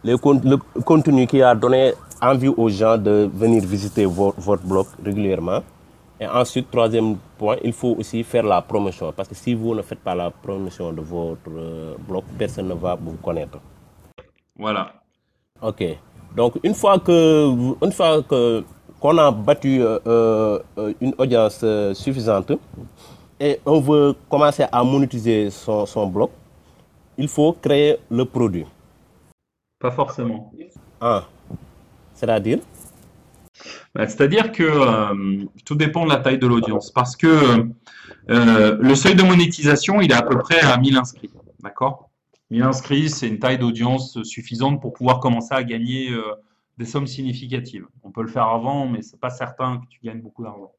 le, 0.03 0.13
le 0.43 0.81
contenu 0.81 1.27
qui 1.27 1.41
a 1.41 1.53
donné 1.53 1.93
envie 2.21 2.47
aux 2.47 2.69
gens 2.69 2.97
de 2.97 3.29
venir 3.33 3.63
visiter 3.63 4.05
vo- 4.05 4.33
votre 4.37 4.63
blog 4.63 4.85
régulièrement. 5.03 5.61
Et 6.19 6.25
ensuite, 6.27 6.71
troisième 6.71 7.17
point, 7.37 7.57
il 7.61 7.73
faut 7.73 7.95
aussi 7.99 8.23
faire 8.23 8.43
la 8.43 8.61
promotion 8.61 9.11
parce 9.11 9.27
que 9.27 9.35
si 9.35 9.53
vous 9.53 9.75
ne 9.75 9.81
faites 9.81 9.99
pas 9.99 10.15
la 10.15 10.31
promotion 10.31 10.93
de 10.93 11.01
votre 11.01 11.51
euh, 11.51 11.95
blog, 12.07 12.23
personne 12.37 12.69
ne 12.69 12.73
va 12.73 12.95
vous 12.95 13.17
connaître. 13.21 13.59
Voilà. 14.57 14.93
Ok. 15.61 15.83
Donc 16.35 16.59
une 16.63 16.73
fois 16.73 16.99
que 16.99 17.75
une 17.83 17.91
fois 17.91 18.21
que 18.23 18.63
qu'on 18.99 19.17
a 19.17 19.31
battu 19.31 19.81
euh, 19.81 19.99
euh, 20.07 20.93
une 20.99 21.13
audience 21.17 21.61
euh, 21.63 21.93
suffisante 21.93 22.51
et 23.39 23.59
on 23.65 23.79
veut 23.79 24.15
commencer 24.29 24.65
à 24.71 24.83
monétiser 24.83 25.49
son, 25.49 25.85
son 25.85 26.07
blog, 26.07 26.29
il 27.17 27.27
faut 27.27 27.53
créer 27.53 27.97
le 28.09 28.25
produit. 28.25 28.65
Pas 29.79 29.91
forcément. 29.91 30.51
Ah. 31.01 31.23
C'est-à-dire? 32.13 32.59
Bah, 33.93 34.07
C'est-à-dire 34.07 34.51
que 34.51 34.63
euh, 34.63 35.45
tout 35.65 35.75
dépend 35.75 36.05
de 36.05 36.09
la 36.09 36.17
taille 36.17 36.39
de 36.39 36.47
l'audience. 36.47 36.91
Parce 36.91 37.15
que 37.15 37.67
euh, 38.29 38.77
le 38.79 38.95
seuil 38.95 39.15
de 39.15 39.23
monétisation, 39.23 40.01
il 40.01 40.11
est 40.11 40.15
à 40.15 40.21
peu 40.21 40.37
près 40.37 40.59
à 40.61 40.77
1000 40.77 40.97
inscrits. 40.97 41.29
D'accord? 41.61 42.04
1000 42.51 42.63
inscrits, 42.63 43.09
c'est 43.09 43.27
une 43.27 43.39
taille 43.39 43.57
d'audience 43.57 44.21
suffisante 44.23 44.81
pour 44.81 44.93
pouvoir 44.93 45.19
commencer 45.19 45.53
à 45.53 45.63
gagner 45.63 46.11
euh, 46.11 46.21
des 46.77 46.85
sommes 46.85 47.07
significatives. 47.07 47.85
On 48.03 48.11
peut 48.11 48.21
le 48.21 48.27
faire 48.27 48.47
avant, 48.47 48.87
mais 48.87 49.01
c'est 49.01 49.19
pas 49.19 49.29
certain 49.29 49.79
que 49.79 49.87
tu 49.87 49.99
gagnes 50.03 50.21
beaucoup 50.21 50.43
d'argent. 50.43 50.71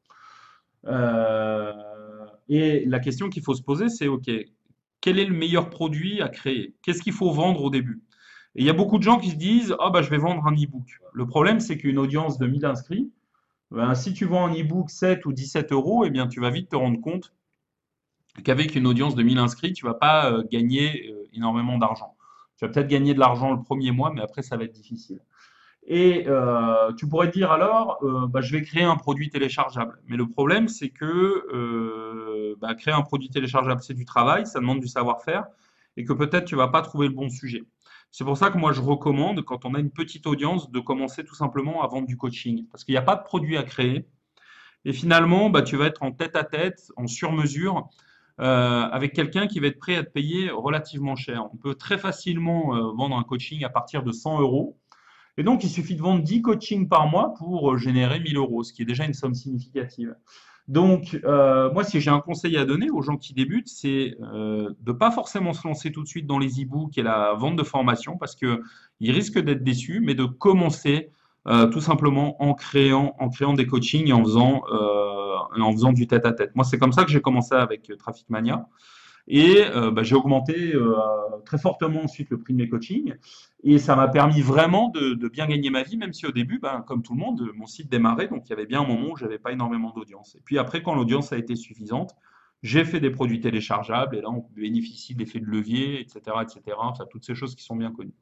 Euh, 0.85 1.73
et 2.47 2.85
la 2.85 2.99
question 2.99 3.29
qu'il 3.29 3.43
faut 3.43 3.53
se 3.53 3.61
poser, 3.61 3.89
c'est 3.89 4.07
OK, 4.07 4.29
quel 5.01 5.19
est 5.19 5.25
le 5.25 5.33
meilleur 5.33 5.69
produit 5.69 6.21
à 6.21 6.29
créer? 6.29 6.75
Qu'est-ce 6.81 7.01
qu'il 7.01 7.13
faut 7.13 7.31
vendre 7.31 7.61
au 7.63 7.69
début? 7.69 8.01
Et 8.55 8.61
il 8.61 8.65
y 8.65 8.69
a 8.69 8.73
beaucoup 8.73 8.97
de 8.97 9.03
gens 9.03 9.19
qui 9.19 9.31
se 9.31 9.35
disent 9.35 9.75
Ah, 9.79 9.89
bah, 9.89 10.01
je 10.01 10.09
vais 10.09 10.17
vendre 10.17 10.45
un 10.47 10.53
e-book. 10.53 10.87
Le 11.13 11.27
problème, 11.27 11.59
c'est 11.59 11.77
qu'une 11.77 11.99
audience 11.99 12.37
de 12.37 12.47
1000 12.47 12.65
inscrits, 12.65 13.11
ben, 13.71 13.93
si 13.95 14.13
tu 14.13 14.25
vends 14.25 14.47
un 14.47 14.53
e-book 14.53 14.89
7 14.89 15.25
ou 15.25 15.33
17 15.33 15.71
euros, 15.73 16.05
eh 16.05 16.09
bien, 16.09 16.27
tu 16.27 16.39
vas 16.39 16.49
vite 16.49 16.69
te 16.69 16.75
rendre 16.75 17.01
compte 17.01 17.33
qu'avec 18.43 18.75
une 18.75 18.87
audience 18.87 19.15
de 19.15 19.23
1000 19.23 19.37
inscrits, 19.37 19.73
tu 19.73 19.85
ne 19.85 19.91
vas 19.91 19.97
pas 19.97 20.31
euh, 20.31 20.43
gagner 20.51 21.09
euh, 21.09 21.27
énormément 21.33 21.77
d'argent. 21.77 22.15
Tu 22.57 22.65
vas 22.65 22.71
peut-être 22.71 22.87
gagner 22.87 23.13
de 23.13 23.19
l'argent 23.19 23.51
le 23.51 23.61
premier 23.61 23.91
mois, 23.91 24.11
mais 24.13 24.21
après, 24.21 24.41
ça 24.41 24.57
va 24.57 24.63
être 24.63 24.73
difficile. 24.73 25.19
Et 25.85 26.25
euh, 26.27 26.91
tu 26.93 27.07
pourrais 27.07 27.27
te 27.27 27.37
dire 27.37 27.51
alors, 27.51 27.99
bah, 28.29 28.41
je 28.41 28.51
vais 28.51 28.61
créer 28.61 28.83
un 28.83 28.97
produit 28.97 29.29
téléchargeable. 29.29 30.01
Mais 30.07 30.17
le 30.17 30.27
problème, 30.27 30.67
c'est 30.67 30.89
que 30.89 32.55
bah, 32.59 32.75
créer 32.75 32.93
un 32.93 33.03
produit 33.03 33.29
téléchargeable, 33.29 33.81
c'est 33.81 33.93
du 33.93 34.03
travail, 34.03 34.45
ça 34.47 34.59
demande 34.59 34.81
du 34.81 34.87
savoir-faire, 34.87 35.45
et 35.95 36.03
que 36.03 36.11
peut-être 36.11 36.45
tu 36.45 36.55
ne 36.55 36.59
vas 36.59 36.67
pas 36.67 36.81
trouver 36.81 37.07
le 37.07 37.13
bon 37.13 37.29
sujet. 37.29 37.63
C'est 38.11 38.23
pour 38.23 38.37
ça 38.37 38.49
que 38.49 38.57
moi, 38.57 38.71
je 38.71 38.81
recommande, 38.81 39.43
quand 39.43 39.65
on 39.65 39.75
a 39.75 39.79
une 39.79 39.91
petite 39.91 40.27
audience, 40.27 40.71
de 40.71 40.79
commencer 40.79 41.23
tout 41.23 41.35
simplement 41.35 41.83
à 41.83 41.87
vendre 41.87 42.07
du 42.07 42.17
coaching. 42.17 42.65
Parce 42.71 42.83
qu'il 42.83 42.93
n'y 42.93 42.97
a 42.97 43.03
pas 43.03 43.15
de 43.15 43.23
produit 43.23 43.57
à 43.57 43.63
créer. 43.63 44.07
Et 44.85 44.93
finalement, 44.93 45.49
bah, 45.49 45.61
tu 45.61 45.77
vas 45.77 45.85
être 45.85 46.03
en 46.03 46.11
tête-à-tête, 46.11 46.91
en 46.95 47.07
sur-mesure, 47.07 47.77
euh, 47.77 47.81
avec 48.39 49.13
quelqu'un 49.13 49.47
qui 49.47 49.59
va 49.59 49.67
être 49.67 49.79
prêt 49.79 49.95
à 49.95 50.03
te 50.03 50.11
payer 50.11 50.49
relativement 50.49 51.15
cher. 51.15 51.45
On 51.51 51.57
peut 51.57 51.75
très 51.75 51.97
facilement 51.97 52.75
euh, 52.75 52.91
vendre 52.95 53.17
un 53.17 53.23
coaching 53.23 53.63
à 53.63 53.69
partir 53.69 54.03
de 54.03 54.11
100 54.11 54.41
euros. 54.41 54.77
Et 55.37 55.43
donc, 55.43 55.63
il 55.63 55.69
suffit 55.69 55.95
de 55.95 56.01
vendre 56.01 56.23
10 56.23 56.41
coachings 56.41 56.87
par 56.87 57.07
mois 57.07 57.33
pour 57.37 57.71
euh, 57.71 57.77
générer 57.77 58.19
1000 58.19 58.37
euros, 58.37 58.63
ce 58.63 58.73
qui 58.73 58.81
est 58.81 58.85
déjà 58.85 59.05
une 59.05 59.13
somme 59.13 59.35
significative. 59.35 60.15
Donc, 60.67 61.17
euh, 61.23 61.71
moi, 61.71 61.83
si 61.83 62.01
j'ai 62.01 62.09
un 62.09 62.19
conseil 62.19 62.57
à 62.57 62.65
donner 62.65 62.89
aux 62.89 63.01
gens 63.01 63.15
qui 63.15 63.33
débutent, 63.33 63.69
c'est 63.69 64.17
euh, 64.21 64.73
de 64.81 64.91
pas 64.91 65.11
forcément 65.11 65.53
se 65.53 65.65
lancer 65.65 65.91
tout 65.91 66.03
de 66.03 66.07
suite 66.07 66.27
dans 66.27 66.39
les 66.39 66.61
e-books 66.61 66.97
et 66.97 67.03
la 67.03 67.33
vente 67.35 67.55
de 67.55 67.63
formation 67.63 68.17
parce 68.17 68.35
que 68.35 68.61
ils 68.99 69.11
risquent 69.11 69.39
d'être 69.39 69.63
déçus, 69.63 70.01
mais 70.01 70.13
de 70.13 70.25
commencer 70.25 71.09
euh, 71.47 71.67
tout 71.67 71.79
simplement 71.79 72.41
en 72.43 72.53
créant, 72.53 73.15
en 73.19 73.29
créant 73.29 73.53
des 73.53 73.65
coachings 73.65 74.09
et 74.09 74.13
en 74.13 74.23
faisant, 74.23 74.63
euh, 74.69 75.26
en 75.59 75.71
faisant 75.71 75.93
du 75.93 76.07
tête-à-tête. 76.07 76.55
Moi, 76.55 76.65
c'est 76.65 76.77
comme 76.77 76.91
ça 76.91 77.03
que 77.03 77.11
j'ai 77.11 77.21
commencé 77.21 77.55
avec 77.55 77.91
Traffic 77.97 78.29
Mania. 78.29 78.67
Et 79.27 79.65
euh, 79.65 79.91
bah, 79.91 80.03
j'ai 80.03 80.15
augmenté 80.15 80.73
euh, 80.73 80.95
très 81.45 81.57
fortement 81.57 82.03
ensuite 82.03 82.29
le 82.29 82.39
prix 82.39 82.53
de 82.53 82.59
mes 82.59 82.69
coachings. 82.69 83.15
Et 83.63 83.77
ça 83.77 83.95
m'a 83.95 84.07
permis 84.07 84.41
vraiment 84.41 84.89
de, 84.89 85.27
bien 85.27 85.47
gagner 85.47 85.69
ma 85.69 85.83
vie, 85.83 85.97
même 85.97 86.13
si 86.13 86.25
au 86.25 86.31
début, 86.31 86.59
ben, 86.59 86.83
comme 86.87 87.03
tout 87.03 87.13
le 87.13 87.19
monde, 87.19 87.51
mon 87.55 87.65
site 87.65 87.89
démarrait. 87.89 88.27
Donc 88.27 88.47
il 88.47 88.51
y 88.51 88.53
avait 88.53 88.65
bien 88.65 88.81
un 88.81 88.87
moment 88.87 89.11
où 89.11 89.17
j'avais 89.17 89.39
pas 89.39 89.51
énormément 89.51 89.91
d'audience. 89.91 90.35
Et 90.35 90.41
puis 90.43 90.57
après, 90.57 90.81
quand 90.81 90.95
l'audience 90.95 91.33
a 91.33 91.37
été 91.37 91.55
suffisante, 91.55 92.15
j'ai 92.63 92.85
fait 92.85 93.01
des 93.01 93.09
produits 93.09 93.41
téléchargeables. 93.41 94.15
Et 94.15 94.21
là, 94.21 94.29
on 94.29 94.45
bénéficie 94.55 95.13
de 95.13 95.19
l'effet 95.19 95.39
de 95.39 95.45
levier, 95.45 95.99
etc. 95.99 96.21
etc. 96.41 96.77
Enfin, 96.79 97.05
toutes 97.09 97.25
ces 97.25 97.35
choses 97.35 97.53
qui 97.53 97.63
sont 97.63 97.75
bien 97.75 97.91
connues. 97.91 98.15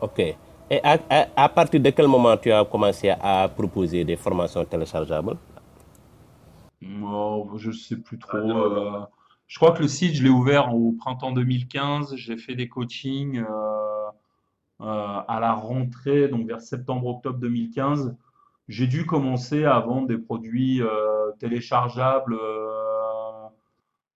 Ok. 0.00 0.20
Et 0.70 0.80
à, 0.84 0.98
à- 1.36 1.48
partir 1.48 1.80
de 1.80 1.90
quel 1.90 2.06
moment 2.08 2.36
tu 2.36 2.50
as 2.52 2.64
commencé 2.64 3.10
à 3.10 3.48
proposer 3.48 4.04
des 4.04 4.16
formations 4.16 4.64
téléchargeables? 4.64 5.36
Oh, 7.02 7.50
je 7.56 7.70
sais 7.72 7.96
plus 7.96 8.18
trop. 8.18 8.36
euh, 8.38 9.00
je 9.46 9.58
crois 9.58 9.72
que 9.72 9.82
le 9.82 9.88
site, 9.88 10.14
je 10.14 10.22
l'ai 10.22 10.28
ouvert 10.30 10.74
au 10.74 10.92
printemps 10.92 11.32
2015. 11.32 12.14
J'ai 12.16 12.36
fait 12.36 12.54
des 12.54 12.68
coachings 12.68 13.38
euh, 13.38 14.10
euh, 14.82 15.20
à 15.28 15.38
la 15.40 15.52
rentrée, 15.54 16.28
donc 16.28 16.46
vers 16.46 16.60
septembre-octobre 16.60 17.38
2015. 17.38 18.16
J'ai 18.68 18.86
dû 18.86 19.06
commencer 19.06 19.64
à 19.64 19.78
vendre 19.80 20.08
des 20.08 20.18
produits 20.18 20.82
téléchargeables. 21.38 22.36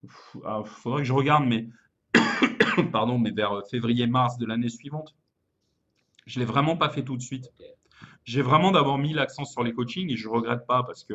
pff, 0.03 0.37
ah, 0.45 0.63
faudrait 0.65 1.03
que 1.03 1.09
je 1.09 1.13
regarde, 1.13 1.45
mais 1.47 1.69
pardon, 2.93 3.19
mais 3.19 3.31
vers 3.31 3.63
février-mars 3.71 4.39
de 4.39 4.47
l'année 4.47 4.69
suivante. 4.69 5.15
Je 6.31 6.39
l'ai 6.39 6.45
vraiment 6.45 6.77
pas 6.77 6.89
fait 6.89 7.03
tout 7.03 7.17
de 7.17 7.23
suite. 7.23 7.51
J'ai 8.25 8.41
vraiment 8.41 8.71
d'abord 8.71 8.99
mis 8.99 9.13
l'accent 9.13 9.45
sur 9.45 9.65
les 9.65 9.73
coachings 9.73 10.11
et 10.13 10.17
je 10.17 10.29
regrette 10.29 10.65
pas 10.65 10.85
parce 10.85 11.03
que 11.03 11.15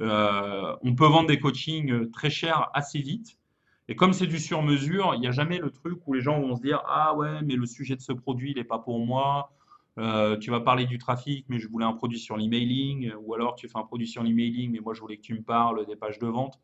euh, 0.00 0.76
on 0.82 0.96
peut 0.96 1.06
vendre 1.06 1.28
des 1.28 1.38
coachings 1.38 1.92
euh, 1.92 2.10
très 2.10 2.30
chers 2.30 2.68
assez 2.74 2.98
vite. 2.98 3.38
Et 3.86 3.94
comme 3.94 4.12
c'est 4.12 4.26
du 4.26 4.40
sur-mesure, 4.40 5.12
il 5.14 5.20
n'y 5.20 5.28
a 5.28 5.30
jamais 5.30 5.58
le 5.58 5.70
truc 5.70 6.00
où 6.06 6.14
les 6.14 6.20
gens 6.20 6.40
vont 6.40 6.56
se 6.56 6.62
dire 6.62 6.82
Ah 6.86 7.14
ouais, 7.14 7.42
mais 7.42 7.54
le 7.54 7.64
sujet 7.64 7.94
de 7.94 8.00
ce 8.00 8.12
produit, 8.12 8.50
il 8.50 8.56
n'est 8.56 8.64
pas 8.64 8.80
pour 8.80 8.98
moi. 9.06 9.52
Euh, 9.98 10.36
tu 10.36 10.50
vas 10.50 10.58
parler 10.58 10.86
du 10.86 10.98
trafic, 10.98 11.46
mais 11.48 11.60
je 11.60 11.68
voulais 11.68 11.84
un 11.84 11.92
produit 11.92 12.18
sur 12.18 12.36
l'emailing. 12.36 13.12
Ou 13.22 13.34
alors 13.34 13.54
tu 13.54 13.68
fais 13.68 13.78
un 13.78 13.84
produit 13.84 14.08
sur 14.08 14.24
l'emailing, 14.24 14.72
mais 14.72 14.80
moi 14.80 14.94
je 14.94 15.00
voulais 15.00 15.16
que 15.16 15.22
tu 15.22 15.34
me 15.34 15.42
parles 15.42 15.86
des 15.86 15.94
pages 15.94 16.18
de 16.18 16.26
vente. 16.26 16.58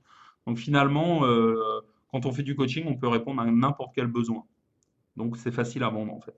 Donc 0.44 0.58
finalement, 0.58 1.24
euh, 1.24 1.80
quand 2.10 2.26
on 2.26 2.32
fait 2.32 2.42
du 2.42 2.56
coaching, 2.56 2.84
on 2.88 2.96
peut 2.96 3.06
répondre 3.06 3.40
à 3.40 3.44
n'importe 3.46 3.92
quel 3.94 4.08
besoin. 4.08 4.44
Donc 5.16 5.36
c'est 5.36 5.52
facile 5.52 5.84
à 5.84 5.88
vendre 5.88 6.12
en 6.12 6.20
fait. 6.20 6.34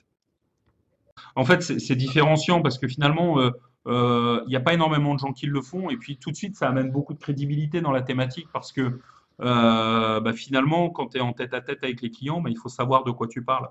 En 1.37 1.45
fait, 1.45 1.63
c'est 1.63 1.97
différenciant 1.97 2.61
parce 2.63 2.79
que 2.79 2.89
finalement, 2.89 3.39
euh, 3.41 3.51
euh, 3.87 4.43
il 4.47 4.51
n'y 4.51 4.57
a 4.57 4.61
pas 4.61 4.75
énormément 4.75 5.15
de 5.15 5.19
gens 5.19 5.33
qui 5.33 5.47
le 5.47 5.61
font. 5.61 5.91
Et 5.91 5.97
puis 5.97 6.19
tout 6.19 6.31
de 6.31 6.37
suite, 6.37 6.57
ça 6.57 6.69
amène 6.69 6.91
beaucoup 6.91 7.15
de 7.15 7.19
crédibilité 7.19 7.81
dans 7.81 7.93
la 7.93 8.03
thématique 8.03 8.49
parce 8.53 8.73
que 8.73 9.01
euh, 9.41 10.21
bah, 10.21 10.33
finalement, 10.33 10.91
quand 10.91 11.09
tu 11.09 11.19
es 11.19 11.21
en 11.21 11.33
tête 11.33 11.55
à 11.55 11.61
tête 11.61 11.83
avec 11.83 12.03
les 12.03 12.11
clients, 12.11 12.41
bah, 12.41 12.51
il 12.51 12.59
faut 12.59 12.69
savoir 12.69 13.05
de 13.05 13.11
quoi 13.11 13.29
tu 13.29 13.43
parles. 13.45 13.69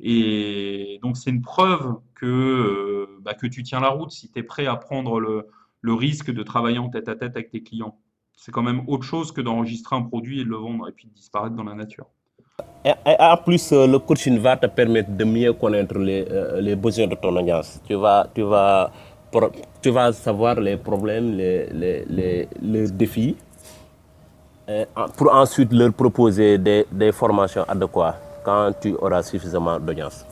Et 0.00 0.98
donc, 1.02 1.16
c'est 1.16 1.30
une 1.30 1.42
preuve 1.42 1.96
que, 2.14 3.08
bah, 3.20 3.34
tu 3.34 3.62
tiens 3.62 3.80
la 3.80 3.90
route 3.90 4.10
si 4.10 4.30
tu 4.30 4.38
es 4.40 4.42
prêt 4.42 4.66
à 4.66 4.76
prendre 4.76 5.20
le, 5.20 5.46
le 5.82 5.94
risque 5.94 6.32
de 6.32 6.42
travailler 6.42 6.78
en 6.78 6.88
tête 6.88 7.08
à 7.08 7.14
tête 7.14 7.36
avec 7.36 7.50
tes 7.50 7.62
clients. 7.62 8.00
C'est 8.36 8.50
quand 8.50 8.62
même 8.62 8.82
autre 8.88 9.04
chose 9.04 9.30
que 9.32 9.40
d'enregistrer 9.40 9.94
un 9.96 10.02
produit 10.02 10.40
et 10.40 10.44
de 10.44 10.48
le 10.48 10.56
vendre 10.56 10.88
et 10.88 10.92
puis 10.92 11.06
de 11.06 11.12
disparaître 11.12 11.54
dans 11.54 11.64
la 11.64 11.74
nature. 11.74 12.06
Et, 12.84 12.90
et 13.06 13.16
en 13.18 13.36
plus, 13.38 13.72
euh, 13.72 13.86
le 13.86 13.98
coaching 13.98 14.38
va 14.38 14.56
te 14.56 14.66
permettre 14.66 15.10
de 15.10 15.24
mieux 15.24 15.52
connaître 15.54 15.98
les, 15.98 16.26
euh, 16.30 16.60
les 16.60 16.76
besoins 16.76 17.06
de 17.06 17.14
ton 17.14 17.34
audience. 17.36 17.80
Tu 17.86 17.94
vas, 17.94 18.26
tu 18.34 18.42
vas, 18.42 18.90
tu 19.80 19.90
vas 19.90 20.12
savoir 20.12 20.60
les 20.60 20.76
problèmes, 20.76 21.36
les, 21.36 21.66
les, 21.72 22.04
les, 22.08 22.48
les 22.60 22.90
défis, 22.90 23.36
pour 25.16 25.32
ensuite 25.34 25.72
leur 25.72 25.92
proposer 25.92 26.58
des, 26.58 26.86
des 26.90 27.12
formations 27.12 27.64
adéquates 27.64 28.20
quand 28.44 28.72
tu 28.80 28.94
auras 28.94 29.22
suffisamment 29.22 29.78
d'audience. 29.80 30.24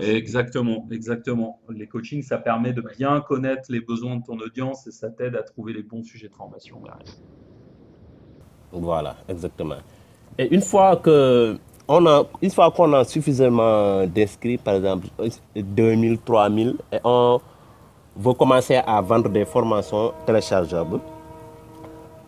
Exactement, 0.00 0.86
exactement. 0.90 1.60
Les 1.68 1.86
coachings, 1.86 2.22
ça 2.22 2.38
permet 2.38 2.72
de 2.72 2.82
bien 2.96 3.20
connaître 3.20 3.70
les 3.70 3.80
besoins 3.80 4.16
de 4.16 4.24
ton 4.24 4.38
audience 4.38 4.86
et 4.86 4.92
ça 4.92 5.10
t'aide 5.10 5.36
à 5.36 5.42
trouver 5.42 5.72
les 5.72 5.82
bons 5.82 6.02
sujets 6.02 6.28
de 6.28 6.34
formation 6.34 6.80
Voilà, 8.72 9.16
exactement. 9.28 9.76
Et 10.38 10.54
une 10.54 10.62
fois 10.62 10.96
que 10.96 11.58
on 11.88 12.06
a, 12.06 12.24
une 12.40 12.50
fois 12.50 12.70
qu'on 12.70 12.92
a 12.92 13.04
suffisamment 13.04 14.06
d'inscrits, 14.06 14.58
par 14.58 14.74
exemple 14.74 15.08
2000, 15.56 16.18
3000, 16.20 16.76
et 16.92 16.98
on 17.02 17.40
veut 18.16 18.34
commencer 18.34 18.76
à 18.76 19.00
vendre 19.00 19.28
des 19.28 19.44
formations 19.44 20.12
téléchargeables, 20.24 21.00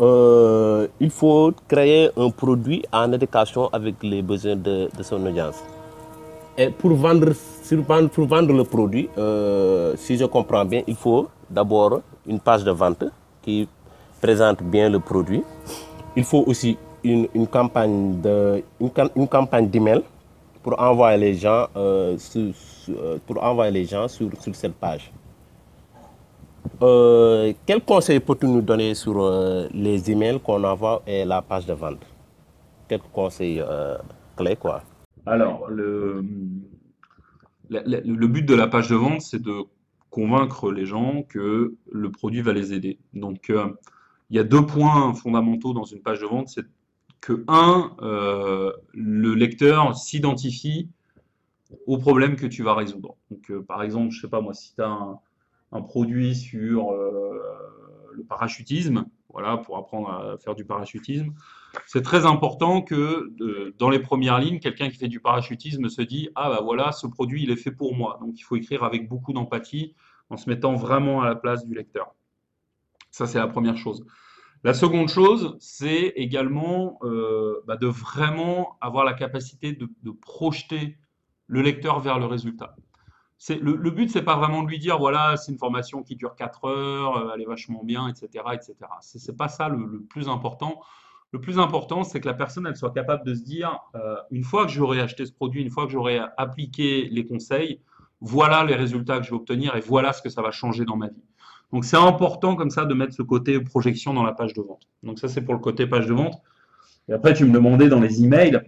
euh, 0.00 0.88
il 0.98 1.10
faut 1.10 1.52
créer 1.68 2.10
un 2.16 2.30
produit 2.30 2.82
en 2.92 3.12
éducation 3.12 3.68
avec 3.72 4.02
les 4.02 4.20
besoins 4.20 4.56
de, 4.56 4.88
son 5.00 5.24
audience. 5.24 5.62
Et 6.58 6.68
pour 6.70 6.92
vendre, 6.94 7.32
pour 8.08 8.26
vendre 8.26 8.52
le 8.52 8.64
produit, 8.64 9.08
euh, 9.16 9.94
si 9.96 10.16
je 10.16 10.24
comprends 10.24 10.64
bien, 10.64 10.82
il 10.88 10.96
faut 10.96 11.28
d'abord 11.48 12.00
une 12.26 12.40
page 12.40 12.64
de 12.64 12.72
vente 12.72 13.04
qui 13.42 13.68
présente 14.20 14.60
bien 14.62 14.88
le 14.88 14.98
produit. 14.98 15.44
Il 16.16 16.24
faut 16.24 16.42
aussi 16.48 16.76
une, 17.04 17.46
campagne 17.46 18.20
de 18.20 18.62
une, 18.80 19.28
campagne 19.28 19.68
d'email 19.68 20.02
pour 20.62 20.80
envoyer 20.80 21.18
les 21.18 21.34
gens 21.34 21.66
euh, 21.76 22.16
sur, 22.18 22.52
pour 23.26 23.42
envoyer 23.42 23.72
les 23.72 23.84
gens 23.84 24.08
sur, 24.08 24.30
sur 24.40 24.54
cette 24.54 24.74
page. 24.74 25.12
Euh, 26.82 27.52
quel 27.66 27.80
conseil 27.80 28.20
peux-tu 28.20 28.46
nous 28.46 28.60
donner 28.62 28.94
sur 28.94 29.22
euh, 29.22 29.68
les 29.72 30.10
emails 30.10 30.40
qu'on 30.40 30.64
envoie 30.64 31.02
et 31.06 31.24
la 31.24 31.42
page 31.42 31.66
de 31.66 31.72
vente? 31.72 32.04
Quelques 32.88 33.10
conseils 33.12 33.60
euh, 33.60 33.96
clés, 34.36 34.56
quoi. 34.56 34.82
Alors, 35.26 35.68
le, 35.70 36.24
le, 37.68 38.26
but 38.26 38.44
de 38.44 38.54
la 38.54 38.66
page 38.66 38.88
de 38.88 38.96
vente, 38.96 39.20
c'est 39.20 39.40
de 39.40 39.62
convaincre 40.10 40.72
les 40.72 40.84
gens 40.84 41.22
que 41.28 41.74
le 41.90 42.10
produit 42.10 42.42
va 42.42 42.52
les 42.52 42.72
aider. 42.72 42.98
Donc, 43.14 43.52
il 44.30 44.36
y 44.36 44.40
a 44.40 44.44
deux 44.44 44.66
points 44.66 45.14
fondamentaux 45.14 45.72
dans 45.72 45.84
une 45.84 46.00
page 46.00 46.20
de 46.20 46.26
vente. 46.26 46.48
C'est 46.48 46.66
que, 47.22 47.44
un, 47.48 47.96
le 48.92 49.34
lecteur 49.34 49.96
s'identifie 49.96 50.90
au 51.86 51.96
problème 51.96 52.36
que 52.36 52.46
tu 52.46 52.62
vas 52.62 52.74
résoudre. 52.74 53.16
Donc, 53.30 53.50
par 53.66 53.82
exemple, 53.82 54.10
je 54.10 54.18
ne 54.18 54.20
sais 54.20 54.28
pas 54.28 54.42
moi, 54.42 54.52
si 54.52 54.74
tu 54.74 54.82
as 54.82 54.88
un 54.88 55.18
un 55.72 55.80
produit 55.80 56.34
sur 56.34 56.92
euh, 56.92 57.40
le 58.12 58.22
parachutisme, 58.22 59.06
voilà, 59.30 59.56
pour 59.56 59.78
apprendre 59.78 60.10
à 60.10 60.36
faire 60.38 60.54
du 60.54 60.64
parachutisme. 60.64 61.32
C'est 61.86 62.02
très 62.02 62.26
important 62.26 62.82
que 62.82 63.32
dans 63.78 63.88
les 63.88 63.98
premières 63.98 64.38
lignes, 64.38 64.60
quelqu'un 64.60 64.90
qui 64.90 64.98
fait 64.98 65.08
du 65.08 65.20
parachutisme 65.20 65.88
se 65.88 66.02
dit 66.02 66.28
ah 66.34 66.50
bah 66.50 66.60
voilà, 66.62 66.92
ce 66.92 67.06
produit 67.06 67.42
il 67.42 67.50
est 67.50 67.56
fait 67.56 67.70
pour 67.70 67.96
moi. 67.96 68.18
Donc 68.20 68.38
il 68.38 68.42
faut 68.42 68.56
écrire 68.56 68.84
avec 68.84 69.08
beaucoup 69.08 69.32
d'empathie, 69.32 69.94
en 70.28 70.36
se 70.36 70.50
mettant 70.50 70.74
vraiment 70.74 71.22
à 71.22 71.26
la 71.26 71.34
place 71.34 71.64
du 71.64 71.74
lecteur. 71.74 72.14
Ça 73.10 73.26
c'est 73.26 73.38
la 73.38 73.48
première 73.48 73.78
chose. 73.78 74.04
La 74.64 74.74
seconde 74.74 75.08
chose, 75.08 75.56
c'est 75.58 76.12
également 76.14 76.98
euh, 77.02 77.60
bah, 77.66 77.76
de 77.76 77.88
vraiment 77.88 78.78
avoir 78.80 79.04
la 79.04 79.12
capacité 79.12 79.72
de, 79.72 79.88
projeter 80.10 80.98
le 81.48 81.62
lecteur 81.62 82.00
vers 82.00 82.18
le 82.18 82.26
résultat 82.26 82.76
le, 83.50 83.74
le, 83.74 83.90
but, 83.90 84.08
c'est 84.08 84.22
pas 84.22 84.36
vraiment 84.36 84.62
de 84.62 84.68
lui 84.68 84.78
dire, 84.78 84.98
voilà, 84.98 85.36
c'est 85.36 85.50
une 85.50 85.58
formation 85.58 86.02
qui 86.02 86.14
dure 86.14 86.36
4 86.36 86.64
heures, 86.66 87.16
euh, 87.16 87.32
elle 87.34 87.42
est 87.42 87.46
vachement 87.46 87.82
bien, 87.82 88.08
etc. 88.08 88.44
etc. 88.52 88.76
C'est 89.00 89.36
pas 89.36 89.48
ça 89.48 89.68
le, 89.68 90.02
plus 90.08 90.28
important. 90.28 90.80
Le 91.32 91.40
plus 91.40 91.58
important, 91.58 92.04
c'est 92.04 92.20
que 92.20 92.28
la 92.28 92.34
personne, 92.34 92.72
soit 92.76 92.92
capable 92.92 93.26
de 93.26 93.34
se 93.34 93.42
dire, 93.42 93.80
euh, 93.96 94.16
une 94.30 94.44
fois 94.44 94.64
que 94.64 94.70
j'aurai 94.70 95.00
acheté 95.00 95.26
ce 95.26 95.32
produit, 95.32 95.62
une 95.62 95.70
fois 95.70 95.86
que 95.86 95.92
j'aurai 95.92 96.20
appliqué 96.36 97.08
les 97.10 97.26
conseils, 97.26 97.80
voilà 98.20 98.64
les 98.64 98.76
résultats 98.76 99.18
que 99.18 99.24
je 99.24 99.30
vais 99.30 99.36
obtenir 99.36 99.74
et 99.74 99.80
voilà 99.80 100.12
ce 100.12 100.22
que 100.22 100.28
ça 100.28 100.42
va 100.42 100.52
changer 100.52 100.84
dans 100.84 100.96
ma 100.96 101.08
vie. 101.08 101.24
Donc 101.72 101.84
c'est 101.84 101.96
important 101.96 102.54
comme 102.54 102.70
ça 102.70 102.84
de 102.84 102.94
mettre 102.94 103.14
ce 103.14 103.22
côté 103.22 103.58
projection 103.60 104.12
dans 104.12 104.22
la 104.22 104.32
page 104.32 104.52
de 104.52 104.60
vente. 104.60 104.82
Donc 105.02 105.18
ça, 105.18 105.28
c'est 105.28 105.40
pour 105.40 105.54
le 105.54 105.60
côté 105.60 105.86
page 105.86 106.06
de 106.06 106.12
vente. 106.12 106.34
Et 107.08 107.12
après, 107.12 107.34
tu 107.34 107.44
me 107.44 107.52
demandais 107.52 107.88
dans 107.88 108.00
les 108.00 108.22
emails, 108.22 108.60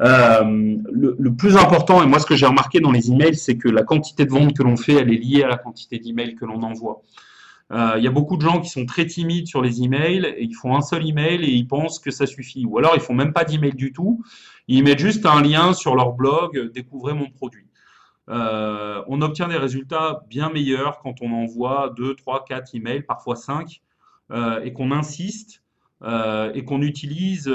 euh, 0.00 0.76
le, 0.90 1.34
plus 1.34 1.56
important, 1.56 2.02
et 2.02 2.06
moi 2.06 2.18
ce 2.18 2.26
que 2.26 2.34
j'ai 2.34 2.46
remarqué 2.46 2.80
dans 2.80 2.90
les 2.90 3.10
emails, 3.10 3.36
c'est 3.36 3.56
que 3.56 3.68
la 3.68 3.82
quantité 3.82 4.24
de 4.24 4.30
ventes 4.30 4.56
que 4.56 4.62
l'on 4.62 4.76
fait, 4.76 4.94
elle 4.94 5.12
est 5.12 5.18
liée 5.18 5.42
à 5.44 5.48
la 5.48 5.56
quantité 5.56 5.98
d'emails 5.98 6.34
que 6.34 6.44
l'on 6.44 6.62
envoie. 6.62 7.02
Euh, 7.70 7.94
il 7.96 8.04
y 8.04 8.08
a 8.08 8.10
beaucoup 8.10 8.36
de 8.36 8.42
gens 8.42 8.60
qui 8.60 8.68
sont 8.68 8.84
très 8.84 9.06
timides 9.06 9.46
sur 9.46 9.62
les 9.62 9.82
emails 9.82 10.26
et 10.36 10.42
ils 10.42 10.54
font 10.54 10.76
un 10.76 10.82
seul 10.82 11.08
email 11.08 11.42
et 11.44 11.50
ils 11.50 11.66
pensent 11.66 11.98
que 11.98 12.10
ça 12.10 12.26
suffit. 12.26 12.66
Ou 12.66 12.78
alors 12.78 12.92
ils 12.94 13.00
font 13.00 13.14
même 13.14 13.32
pas 13.32 13.44
d'email 13.44 13.74
du 13.74 13.92
tout, 13.92 14.22
ils 14.68 14.82
mettent 14.82 14.98
juste 14.98 15.24
un 15.24 15.40
lien 15.40 15.72
sur 15.72 15.94
leur 15.94 16.12
blog, 16.12 16.72
découvrez 16.72 17.14
mon 17.14 17.30
produit. 17.30 17.66
Euh, 18.28 19.02
on 19.08 19.20
obtient 19.20 19.48
des 19.48 19.56
résultats 19.56 20.22
bien 20.28 20.50
meilleurs 20.50 21.00
quand 21.00 21.22
on 21.22 21.32
envoie 21.32 21.92
2, 21.96 22.14
3, 22.14 22.44
4 22.44 22.74
emails, 22.74 23.02
parfois 23.02 23.36
5, 23.36 23.82
et 24.64 24.72
qu'on 24.72 24.92
insiste 24.92 25.62
et 26.02 26.64
qu'on 26.64 26.80
utilise 26.80 27.52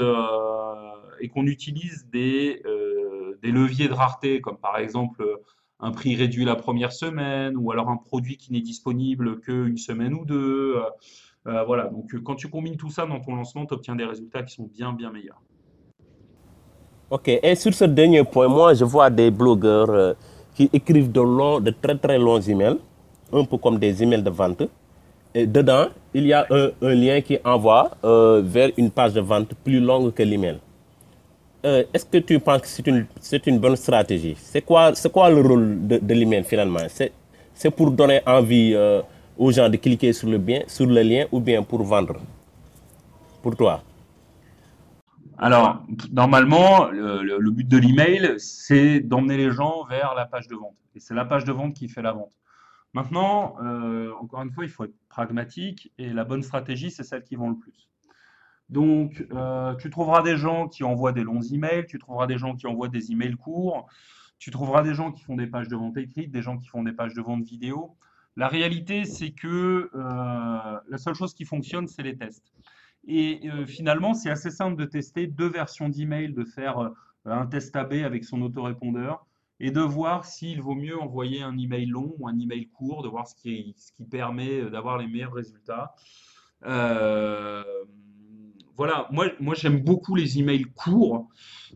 et 1.20 1.30
utilise 1.36 2.06
des, 2.10 2.62
euh, 2.66 3.38
des 3.42 3.50
leviers 3.50 3.88
de 3.88 3.94
rareté, 3.94 4.40
comme 4.40 4.58
par 4.58 4.78
exemple 4.78 5.24
un 5.80 5.92
prix 5.92 6.16
réduit 6.16 6.44
la 6.44 6.56
première 6.56 6.92
semaine, 6.92 7.56
ou 7.56 7.70
alors 7.70 7.88
un 7.88 7.96
produit 7.96 8.36
qui 8.36 8.52
n'est 8.52 8.60
disponible 8.60 9.40
qu'une 9.40 9.78
semaine 9.78 10.14
ou 10.14 10.24
deux. 10.24 10.76
Euh, 10.76 10.82
euh, 11.46 11.64
voilà, 11.64 11.84
donc 11.84 12.14
quand 12.24 12.34
tu 12.34 12.48
combines 12.48 12.76
tout 12.76 12.90
ça 12.90 13.06
dans 13.06 13.20
ton 13.20 13.36
lancement, 13.36 13.64
tu 13.64 13.74
obtiens 13.74 13.96
des 13.96 14.04
résultats 14.04 14.42
qui 14.42 14.54
sont 14.54 14.68
bien, 14.72 14.92
bien 14.92 15.10
meilleurs. 15.10 15.40
Ok, 17.10 17.28
et 17.28 17.54
sur 17.54 17.72
ce 17.72 17.84
dernier 17.84 18.24
point, 18.24 18.48
moi 18.48 18.74
je 18.74 18.84
vois 18.84 19.08
des 19.08 19.30
blogueurs 19.30 20.16
qui 20.58 20.68
écrivent 20.72 21.12
de, 21.12 21.20
longs, 21.20 21.60
de 21.60 21.70
très 21.70 21.96
très 21.96 22.18
longs 22.18 22.40
emails, 22.40 22.78
un 23.32 23.44
peu 23.44 23.56
comme 23.58 23.78
des 23.78 24.02
emails 24.02 24.24
de 24.24 24.30
vente. 24.30 24.64
Et 25.32 25.46
dedans, 25.46 25.86
il 26.12 26.26
y 26.26 26.32
a 26.32 26.44
un, 26.50 26.94
lien 26.94 27.20
qui 27.20 27.38
envoie 27.44 27.92
vers 28.02 28.70
une 28.76 28.90
page 28.90 29.12
de 29.12 29.20
vente 29.20 29.54
plus 29.62 29.78
longue 29.78 30.12
que 30.12 30.24
l'email. 30.24 30.58
Euh, 31.64 31.84
est-ce 31.94 32.06
que 32.06 32.18
tu 32.18 32.40
penses 32.40 32.62
que 32.62 32.68
c'est 32.68 32.86
une, 32.88 33.06
une, 33.46 33.58
bonne 33.60 33.76
stratégie? 33.76 34.36
C'est 34.40 34.62
quoi, 34.62 34.92
quoi 35.12 35.30
le 35.30 35.40
rôle 35.40 35.86
de, 35.86 35.98
de 35.98 36.14
l'email 36.14 36.42
finalement? 36.42 36.86
C'est 37.54 37.70
pour 37.70 37.92
donner 37.92 38.20
envie 38.26 38.72
euh, 38.74 39.00
aux 39.36 39.52
gens 39.52 39.68
de 39.68 39.76
cliquer 39.76 40.12
sur 40.12 40.28
le, 40.28 40.38
bien, 40.38 40.62
sur 40.66 40.86
le 40.86 41.02
lien 41.02 41.26
ou 41.30 41.38
bien 41.38 41.62
pour 41.62 41.82
vendre? 41.84 42.16
Pour 43.42 43.54
toi 43.54 43.80
alors, 45.38 45.86
normalement, 46.10 46.86
le, 46.90 47.50
but 47.50 47.68
de 47.68 47.78
l'email, 47.78 48.34
c'est 48.38 49.00
d'emmener 49.00 49.36
les 49.36 49.52
gens 49.52 49.84
vers 49.84 50.14
la 50.14 50.26
page 50.26 50.48
de 50.48 50.56
vente. 50.56 50.76
Et 50.96 51.00
c'est 51.00 51.14
la 51.14 51.24
page 51.24 51.44
de 51.44 51.52
vente 51.52 51.74
qui 51.74 51.88
fait 51.88 52.02
la 52.02 52.12
vente. 52.12 52.32
Maintenant, 52.92 53.56
euh, 53.62 54.12
encore 54.20 54.42
une 54.42 54.50
fois, 54.50 54.64
il 54.64 54.70
faut 54.70 54.84
être 54.84 54.96
pragmatique 55.08 55.92
et 55.98 56.12
la 56.12 56.24
bonne 56.24 56.42
stratégie, 56.42 56.90
c'est 56.90 57.04
celle 57.04 57.22
qui 57.22 57.36
vend 57.36 57.50
le 57.50 57.56
plus. 57.56 57.88
Donc, 58.68 59.24
euh, 59.32 59.74
tu 59.76 59.90
trouveras 59.90 60.22
des 60.22 60.36
gens 60.36 60.68
qui 60.68 60.82
envoient 60.82 61.12
des 61.12 61.22
longs 61.22 61.42
emails, 61.42 61.86
tu 61.86 61.98
trouveras 61.98 62.26
des 62.26 62.38
gens 62.38 62.56
qui 62.56 62.66
envoient 62.66 62.88
des 62.88 63.12
emails 63.12 63.36
courts, 63.36 63.86
tu 64.38 64.50
trouveras 64.50 64.82
des 64.82 64.94
gens 64.94 65.12
qui 65.12 65.22
font 65.22 65.36
des 65.36 65.46
pages 65.46 65.68
de 65.68 65.76
vente 65.76 65.96
écrites, 65.96 66.32
des 66.32 66.42
gens 66.42 66.56
qui 66.58 66.66
font 66.66 66.82
des 66.82 66.92
pages 66.92 67.14
de 67.14 67.22
vente 67.22 67.44
vidéo. 67.44 67.96
La 68.36 68.48
réalité, 68.48 69.04
c'est 69.04 69.30
que 69.30 69.90
euh, 69.94 70.80
la 70.88 70.98
seule 70.98 71.14
chose 71.14 71.34
qui 71.34 71.44
fonctionne, 71.44 71.88
c'est 71.88 72.02
les 72.02 72.16
tests. 72.16 72.52
Et 73.08 73.40
euh, 73.50 73.66
finalement, 73.66 74.14
c'est 74.14 74.30
assez 74.30 74.50
simple 74.50 74.76
de 74.76 74.84
tester 74.84 75.26
deux 75.26 75.48
versions 75.48 75.88
d'email, 75.88 76.32
de 76.32 76.44
faire 76.44 76.92
un 77.24 77.46
test 77.46 77.74
AB 77.74 77.94
avec 78.04 78.24
son 78.24 78.42
autorépondeur 78.42 79.26
et 79.60 79.70
de 79.70 79.80
voir 79.80 80.24
s'il 80.24 80.62
vaut 80.62 80.76
mieux 80.76 80.98
envoyer 80.98 81.42
un 81.42 81.58
email 81.58 81.86
long 81.86 82.14
ou 82.18 82.28
un 82.28 82.38
email 82.38 82.68
court, 82.68 83.02
de 83.02 83.08
voir 83.08 83.26
ce 83.26 83.34
qui, 83.34 83.74
ce 83.76 83.92
qui 83.92 84.04
permet 84.04 84.70
d'avoir 84.70 84.98
les 84.98 85.08
meilleurs 85.08 85.32
résultats. 85.32 85.94
Euh, 86.64 87.64
voilà, 88.76 89.08
moi, 89.10 89.26
moi 89.40 89.54
j'aime 89.54 89.80
beaucoup 89.80 90.14
les 90.14 90.38
emails 90.38 90.66
courts 90.76 91.28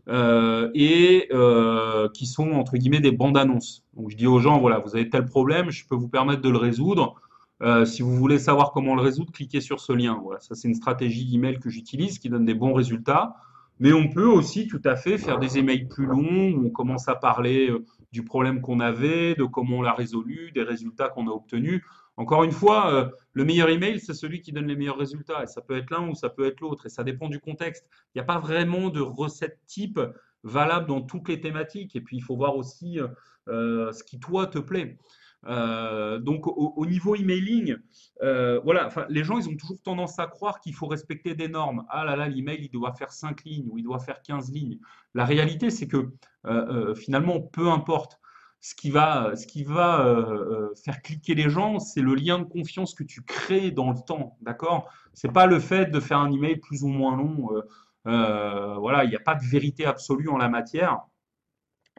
euh, 0.07 0.71
et 0.73 1.27
euh, 1.31 2.07
qui 2.13 2.25
sont 2.25 2.51
entre 2.51 2.77
guillemets 2.77 3.01
des 3.01 3.11
bandes 3.11 3.37
annonces. 3.37 3.83
Donc 3.93 4.09
je 4.09 4.15
dis 4.15 4.27
aux 4.27 4.39
gens, 4.39 4.59
voilà, 4.59 4.79
vous 4.79 4.95
avez 4.95 5.09
tel 5.09 5.25
problème, 5.25 5.69
je 5.69 5.85
peux 5.85 5.95
vous 5.95 6.07
permettre 6.07 6.41
de 6.41 6.49
le 6.49 6.57
résoudre. 6.57 7.15
Euh, 7.61 7.85
si 7.85 8.01
vous 8.01 8.15
voulez 8.15 8.39
savoir 8.39 8.71
comment 8.71 8.95
le 8.95 9.01
résoudre, 9.01 9.31
cliquez 9.31 9.61
sur 9.61 9.79
ce 9.79 9.93
lien. 9.93 10.21
Ça 10.39 10.55
c'est 10.55 10.67
une 10.67 10.75
stratégie 10.75 11.33
email 11.33 11.59
que 11.59 11.69
j'utilise 11.69 12.19
qui 12.19 12.29
donne 12.29 12.45
des 12.45 12.55
bons 12.55 12.73
résultats. 12.73 13.35
Mais 13.79 13.93
on 13.93 14.07
peut 14.07 14.27
aussi 14.27 14.67
tout 14.67 14.81
à 14.85 14.95
fait 14.95 15.17
faire 15.17 15.39
des 15.39 15.57
emails 15.57 15.87
plus 15.87 16.05
longs 16.05 16.51
où 16.51 16.67
on 16.67 16.69
commence 16.69 17.07
à 17.07 17.15
parler 17.15 17.71
du 18.11 18.23
problème 18.23 18.61
qu'on 18.61 18.79
avait, 18.79 19.33
de 19.33 19.43
comment 19.43 19.77
on 19.77 19.81
l'a 19.81 19.93
résolu, 19.93 20.51
des 20.53 20.61
résultats 20.61 21.09
qu'on 21.09 21.27
a 21.27 21.31
obtenus. 21.31 21.81
Encore 22.15 22.43
une 22.43 22.51
fois, 22.51 22.93
euh, 22.93 23.09
le 23.33 23.43
meilleur 23.43 23.69
email, 23.69 23.99
c'est 23.99 24.13
celui 24.13 24.41
qui 24.41 24.51
donne 24.51 24.67
les 24.67 24.75
meilleurs 24.75 24.99
résultats. 24.99 25.43
Et 25.43 25.47
ça 25.47 25.61
peut 25.61 25.75
être 25.75 25.89
l'un 25.89 26.07
ou 26.07 26.13
ça 26.15 26.29
peut 26.29 26.45
être 26.45 26.61
l'autre. 26.61 26.85
Et 26.85 26.89
ça 26.89 27.03
dépend 27.03 27.27
du 27.27 27.39
contexte. 27.39 27.87
Il 28.13 28.19
n'y 28.19 28.21
a 28.21 28.25
pas 28.25 28.37
vraiment 28.37 28.89
de 28.89 29.01
recette 29.01 29.57
type 29.65 29.99
valable 30.43 30.85
dans 30.85 31.01
toutes 31.01 31.27
les 31.27 31.41
thématiques. 31.41 31.95
Et 31.95 32.01
puis, 32.01 32.17
il 32.17 32.21
faut 32.21 32.35
voir 32.35 32.55
aussi 32.55 32.99
euh, 32.99 33.07
euh, 33.47 33.91
ce 33.91 34.03
qui, 34.03 34.19
toi, 34.19 34.45
te 34.45 34.59
plaît. 34.59 34.99
Donc, 35.45 36.47
au, 36.47 36.85
niveau 36.85 37.15
emailing, 37.15 37.75
voilà, 38.19 38.89
les 39.09 39.23
gens, 39.23 39.37
ils 39.37 39.49
ont 39.49 39.55
toujours 39.55 39.81
tendance 39.81 40.19
à 40.19 40.27
croire 40.27 40.59
qu'il 40.59 40.73
faut 40.73 40.87
respecter 40.87 41.35
des 41.35 41.47
normes. 41.47 41.85
Ah 41.89 42.05
là 42.05 42.15
là, 42.15 42.27
l'email, 42.27 42.59
il 42.61 42.69
doit 42.69 42.93
faire 42.93 43.11
5 43.11 43.43
lignes 43.43 43.67
ou 43.69 43.77
il 43.77 43.83
doit 43.83 43.99
faire 43.99 44.21
15 44.21 44.51
lignes. 44.51 44.79
La 45.13 45.25
réalité, 45.25 45.69
c'est 45.69 45.87
que 45.87 46.11
finalement, 46.95 47.41
peu 47.41 47.69
importe. 47.69 48.19
ce 48.63 48.75
qui 48.75 48.91
va, 48.91 49.35
ce 49.35 49.45
qui 49.45 49.65
va 49.65 50.05
euh, 50.05 50.69
euh, 50.69 50.75
faire 50.85 51.01
cliquer 51.01 51.35
les 51.35 51.49
gens, 51.49 51.79
c'est 51.79 51.99
le 52.01 52.15
lien 52.15 52.39
de 52.39 52.45
confiance 52.45 52.93
que 52.93 53.03
tu 53.03 53.21
crées 53.21 53.71
dans 53.71 53.91
le 53.91 53.99
temps, 53.99 54.37
d'accord? 54.41 54.89
C'est 55.13 55.33
pas 55.33 55.47
le 55.47 55.59
fait 55.59 55.87
de 55.87 55.99
faire 55.99 56.19
un 56.19 56.31
email 56.31 56.55
plus 56.55 56.83
ou 56.83 56.87
moins 56.87 57.17
long. 57.17 57.49
Euh, 58.07 58.75
voilà, 58.75 59.03
il 59.03 59.09
n'y 59.09 59.17
a 59.17 59.19
pas 59.19 59.35
de 59.35 59.43
vérité 59.43 59.85
absolue 59.85 60.29
en 60.29 60.37
la 60.37 60.47
matière. 60.47 61.01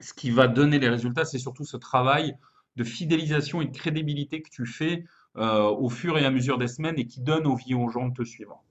Ce 0.00 0.14
qui 0.14 0.30
va 0.30 0.48
donner 0.48 0.78
les 0.78 0.88
résultats, 0.88 1.26
c'est 1.26 1.38
surtout 1.38 1.66
ce 1.66 1.76
travail 1.76 2.34
de 2.76 2.84
fidélisation 2.84 3.62
et 3.62 3.66
de 3.66 3.76
crédibilité 3.76 4.42
que 4.42 4.50
tu 4.50 4.66
fais 4.66 5.04
au 5.36 5.88
fur 5.88 6.16
et 6.16 6.24
à 6.24 6.30
mesure 6.30 6.58
des 6.58 6.68
semaines 6.68 6.98
et 6.98 7.06
qui 7.06 7.20
donne 7.20 7.46
envie 7.46 7.74
aux 7.74 7.88
gens 7.88 8.08
de 8.08 8.14
te 8.14 8.24
suivre. 8.24 8.62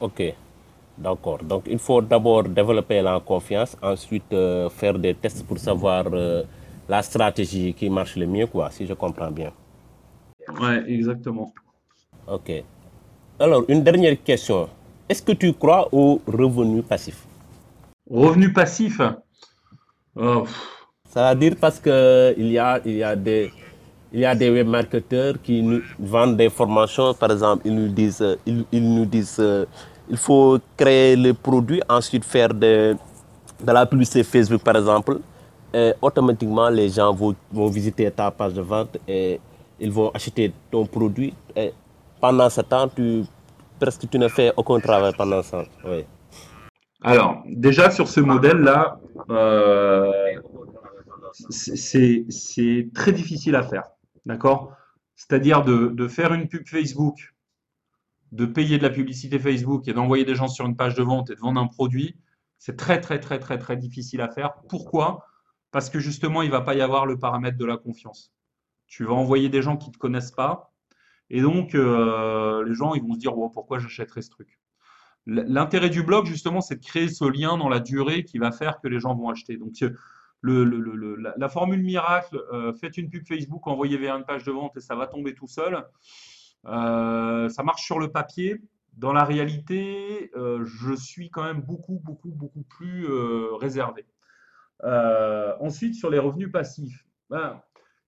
Ok, 0.00 0.34
D'accord. 0.96 1.42
Donc, 1.42 1.64
il 1.66 1.78
faut 1.78 2.00
d'abord 2.00 2.44
développer 2.44 3.02
la 3.02 3.18
confiance, 3.20 3.76
ensuite 3.82 4.32
euh, 4.32 4.68
faire 4.70 4.96
des 4.98 5.14
tests 5.14 5.44
pour 5.44 5.58
savoir 5.58 6.04
euh, 6.12 6.42
la 6.88 7.02
stratégie 7.02 7.74
qui 7.74 7.90
marche 7.90 8.16
le 8.16 8.26
mieux, 8.26 8.46
quoi, 8.46 8.70
si 8.70 8.86
je 8.86 8.94
comprends 8.94 9.30
bien. 9.30 9.50
Ouais, 10.60 10.84
exactement. 10.86 11.52
Ok. 12.28 12.62
Alors, 13.40 13.64
une 13.68 13.82
dernière 13.82 14.22
question. 14.22 14.68
Est-ce 15.08 15.22
que 15.22 15.32
tu 15.32 15.52
crois 15.52 15.88
au 15.92 16.20
revenu 16.26 16.82
passif? 16.82 17.24
Revenu 18.08 18.52
passif? 18.52 19.00
Ça 21.14 21.32
veut 21.32 21.38
dire 21.38 21.54
parce 21.60 21.78
qu'il 21.78 22.50
y 22.50 22.58
a, 22.58 22.80
il 22.84 22.96
y, 22.96 23.04
a 23.04 23.14
des, 23.14 23.52
y 24.12 24.24
a 24.24 24.34
des 24.34 24.50
webmarketeurs 24.50 25.34
qui 25.40 25.62
nous 25.62 25.80
vendent 25.96 26.36
des 26.36 26.50
formations, 26.50 27.14
par 27.14 27.30
exemple, 27.30 27.62
ils 27.64 27.72
nous 27.72 27.86
disent, 27.86 28.36
ils, 28.44 28.64
ils 28.72 28.82
nous 28.82 29.04
disent 29.06 29.40
il 30.10 30.16
faut 30.16 30.58
créer 30.76 31.14
le 31.14 31.32
produit, 31.32 31.80
ensuite 31.88 32.24
faire 32.24 32.52
de, 32.52 32.96
de 33.64 33.72
la 33.72 33.86
publicité 33.86 34.24
Facebook 34.24 34.64
par 34.64 34.74
exemple. 34.76 35.18
Et 35.72 35.92
automatiquement, 36.02 36.68
les 36.68 36.88
gens 36.88 37.14
vont, 37.14 37.32
vont, 37.52 37.68
visiter 37.68 38.10
ta 38.10 38.32
page 38.32 38.54
de 38.54 38.62
vente 38.62 38.98
et 39.06 39.38
ils 39.78 39.92
vont 39.92 40.10
acheter 40.10 40.52
ton 40.68 40.84
produit. 40.84 41.32
Pendant 42.20 42.50
ce 42.50 42.60
temps, 42.62 42.88
tu, 42.88 43.22
presque 43.78 44.10
tu 44.10 44.18
ne 44.18 44.26
fais 44.26 44.52
aucun 44.56 44.80
travail 44.80 45.12
pendant 45.16 45.44
ce 45.44 45.52
temps. 45.52 45.62
Alors, 47.02 47.44
déjà 47.46 47.88
sur 47.90 48.08
ce 48.08 48.18
modèle-là, 48.18 48.98
euh, 49.30 50.10
c'est 51.50 52.90
très 52.94 53.12
difficile 53.12 53.56
à 53.56 53.62
faire. 53.62 53.84
D'accord? 54.26 54.74
C'est-à-dire 55.16 55.62
de, 55.64 56.08
faire 56.08 56.32
une 56.32 56.48
pub 56.48 56.66
Facebook 56.66 57.34
de 58.32 58.46
payer 58.46 58.78
de 58.78 58.82
la 58.82 58.90
publicité 58.90 59.38
Facebook 59.38 59.86
et 59.86 59.92
d'envoyer 59.92 60.24
des 60.24 60.34
gens 60.34 60.48
sur 60.48 60.66
une 60.66 60.74
page 60.76 60.94
de 60.96 61.02
vente 61.04 61.30
et 61.30 61.36
de 61.36 61.40
vendre 61.40 61.60
un 61.60 61.68
produit, 61.68 62.16
c'est 62.58 62.76
très, 62.76 63.00
très, 63.00 63.20
très, 63.20 63.38
très, 63.38 63.58
très 63.58 63.76
difficile 63.76 64.20
à 64.20 64.28
faire. 64.28 64.54
Pourquoi? 64.68 65.24
Parce 65.70 65.88
que 65.88 66.00
justement, 66.00 66.42
il 66.42 66.46
ne 66.46 66.52
va 66.52 66.60
pas 66.60 66.74
y 66.74 66.80
avoir 66.80 67.06
le 67.06 67.16
paramètre 67.16 67.58
de 67.58 67.64
la 67.64 67.76
confiance. 67.76 68.32
Tu 68.88 69.04
vas 69.04 69.12
envoyer 69.12 69.48
des 69.50 69.62
gens 69.62 69.76
qui 69.76 69.88
ne 69.88 69.94
te 69.94 69.98
connaissent 69.98 70.32
pas 70.32 70.74
et 71.30 71.40
donc 71.40 71.74
euh, 71.74 72.64
les 72.66 72.74
gens 72.74 72.94
ils 72.94 73.02
vont 73.02 73.14
se 73.14 73.18
dire 73.18 73.34
pourquoi 73.52 73.78
j'achèterais 73.78 74.22
ce 74.22 74.30
truc? 74.30 74.58
L'intérêt 75.26 75.88
du 75.88 76.02
blog, 76.02 76.26
justement, 76.26 76.60
c'est 76.60 76.76
de 76.76 76.84
créer 76.84 77.08
ce 77.08 77.24
lien 77.24 77.56
dans 77.56 77.70
la 77.70 77.80
durée 77.80 78.24
qui 78.24 78.36
va 78.36 78.52
faire 78.52 78.78
que 78.80 78.88
les 78.88 79.00
gens 79.00 79.14
vont 79.14 79.30
acheter. 79.30 79.56
Donc, 79.56 79.82
la, 80.44 81.48
formule 81.48 81.82
miracle, 81.82 82.42
euh, 82.52 82.72
faites 82.74 82.96
une 82.96 83.08
pub 83.08 83.26
Facebook, 83.26 83.66
envoyez 83.66 83.96
vers 83.96 84.16
une 84.16 84.24
page 84.24 84.44
de 84.44 84.52
vente 84.52 84.76
et 84.76 84.80
ça 84.80 84.94
va 84.94 85.06
tomber 85.06 85.34
tout 85.34 85.46
seul. 85.46 85.84
Euh, 86.66 87.48
ça 87.48 87.62
marche 87.62 87.84
sur 87.84 87.98
le 87.98 88.10
papier. 88.10 88.60
Dans 88.96 89.12
la 89.12 89.24
réalité, 89.24 90.30
euh, 90.36 90.64
je 90.64 90.94
suis 90.94 91.30
quand 91.30 91.42
même 91.42 91.62
beaucoup, 91.62 92.00
beaucoup, 92.04 92.30
beaucoup 92.30 92.62
plus 92.62 93.06
réservé. 93.58 94.06
ensuite, 95.60 95.94
sur 95.94 96.10
les 96.10 96.18
revenus 96.18 96.52
passifs, 96.52 97.06
ben, 97.30 97.60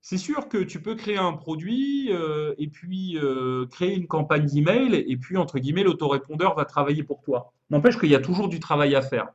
c'est 0.02 0.18
sûr 0.18 0.48
que 0.48 0.58
tu 0.58 0.80
peux 0.80 0.94
créer 0.94 1.18
un 1.18 1.32
produit 1.32 2.10
et 2.58 2.68
puis 2.68 3.18
créer 3.70 3.96
une 3.96 4.06
campagne 4.06 4.46
d'email 4.46 4.94
et 4.94 5.16
puis, 5.16 5.36
entre 5.36 5.58
guillemets, 5.58 5.82
l'autorépondeur 5.82 6.54
va 6.54 6.64
travailler 6.64 7.02
pour 7.02 7.22
toi. 7.22 7.52
N'empêche 7.70 7.98
qu'il 7.98 8.10
y 8.10 8.14
a 8.14 8.20
toujours 8.20 8.48
du 8.48 8.60
travail 8.60 8.94
à 8.94 9.02
faire. 9.02 9.28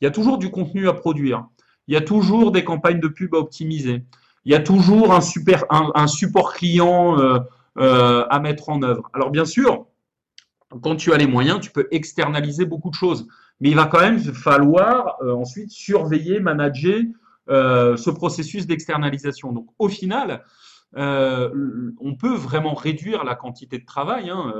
Il 0.00 0.04
y 0.04 0.08
a 0.08 0.10
toujours 0.10 0.38
du 0.38 0.50
contenu 0.50 0.88
à 0.88 0.92
produire. 0.92 1.48
Il 1.88 1.94
y 1.94 1.96
a 1.96 2.00
toujours 2.00 2.52
des 2.52 2.64
campagnes 2.64 3.00
de 3.00 3.08
pub 3.08 3.34
à 3.34 3.38
optimiser. 3.38 4.04
Il 4.44 4.52
y 4.52 4.54
a 4.54 4.60
toujours 4.60 5.14
un, 5.14 5.20
super, 5.20 5.64
un 5.70 6.06
support 6.06 6.52
client 6.52 7.40
euh, 7.76 8.24
à 8.30 8.38
mettre 8.38 8.68
en 8.68 8.80
œuvre. 8.84 9.10
Alors 9.14 9.32
bien 9.32 9.44
sûr, 9.44 9.86
quand 10.80 10.94
tu 10.94 11.12
as 11.12 11.16
les 11.16 11.26
moyens, 11.26 11.58
tu 11.58 11.72
peux 11.72 11.88
externaliser 11.90 12.66
beaucoup 12.66 12.88
de 12.88 12.94
choses, 12.94 13.26
mais 13.58 13.70
il 13.70 13.74
va 13.74 13.86
quand 13.86 13.98
même 13.98 14.20
falloir 14.20 15.16
euh, 15.22 15.34
ensuite 15.34 15.72
surveiller, 15.72 16.38
manager 16.38 17.00
euh, 17.48 17.96
ce 17.96 18.10
processus 18.10 18.68
d'externalisation. 18.68 19.52
Donc 19.52 19.66
au 19.80 19.88
final, 19.88 20.44
on 20.96 22.14
peut 22.16 22.36
vraiment 22.36 22.74
réduire 22.74 23.24
la 23.24 23.34
quantité 23.34 23.80
de 23.80 23.84
travail, 23.84 24.30
hein, 24.30 24.54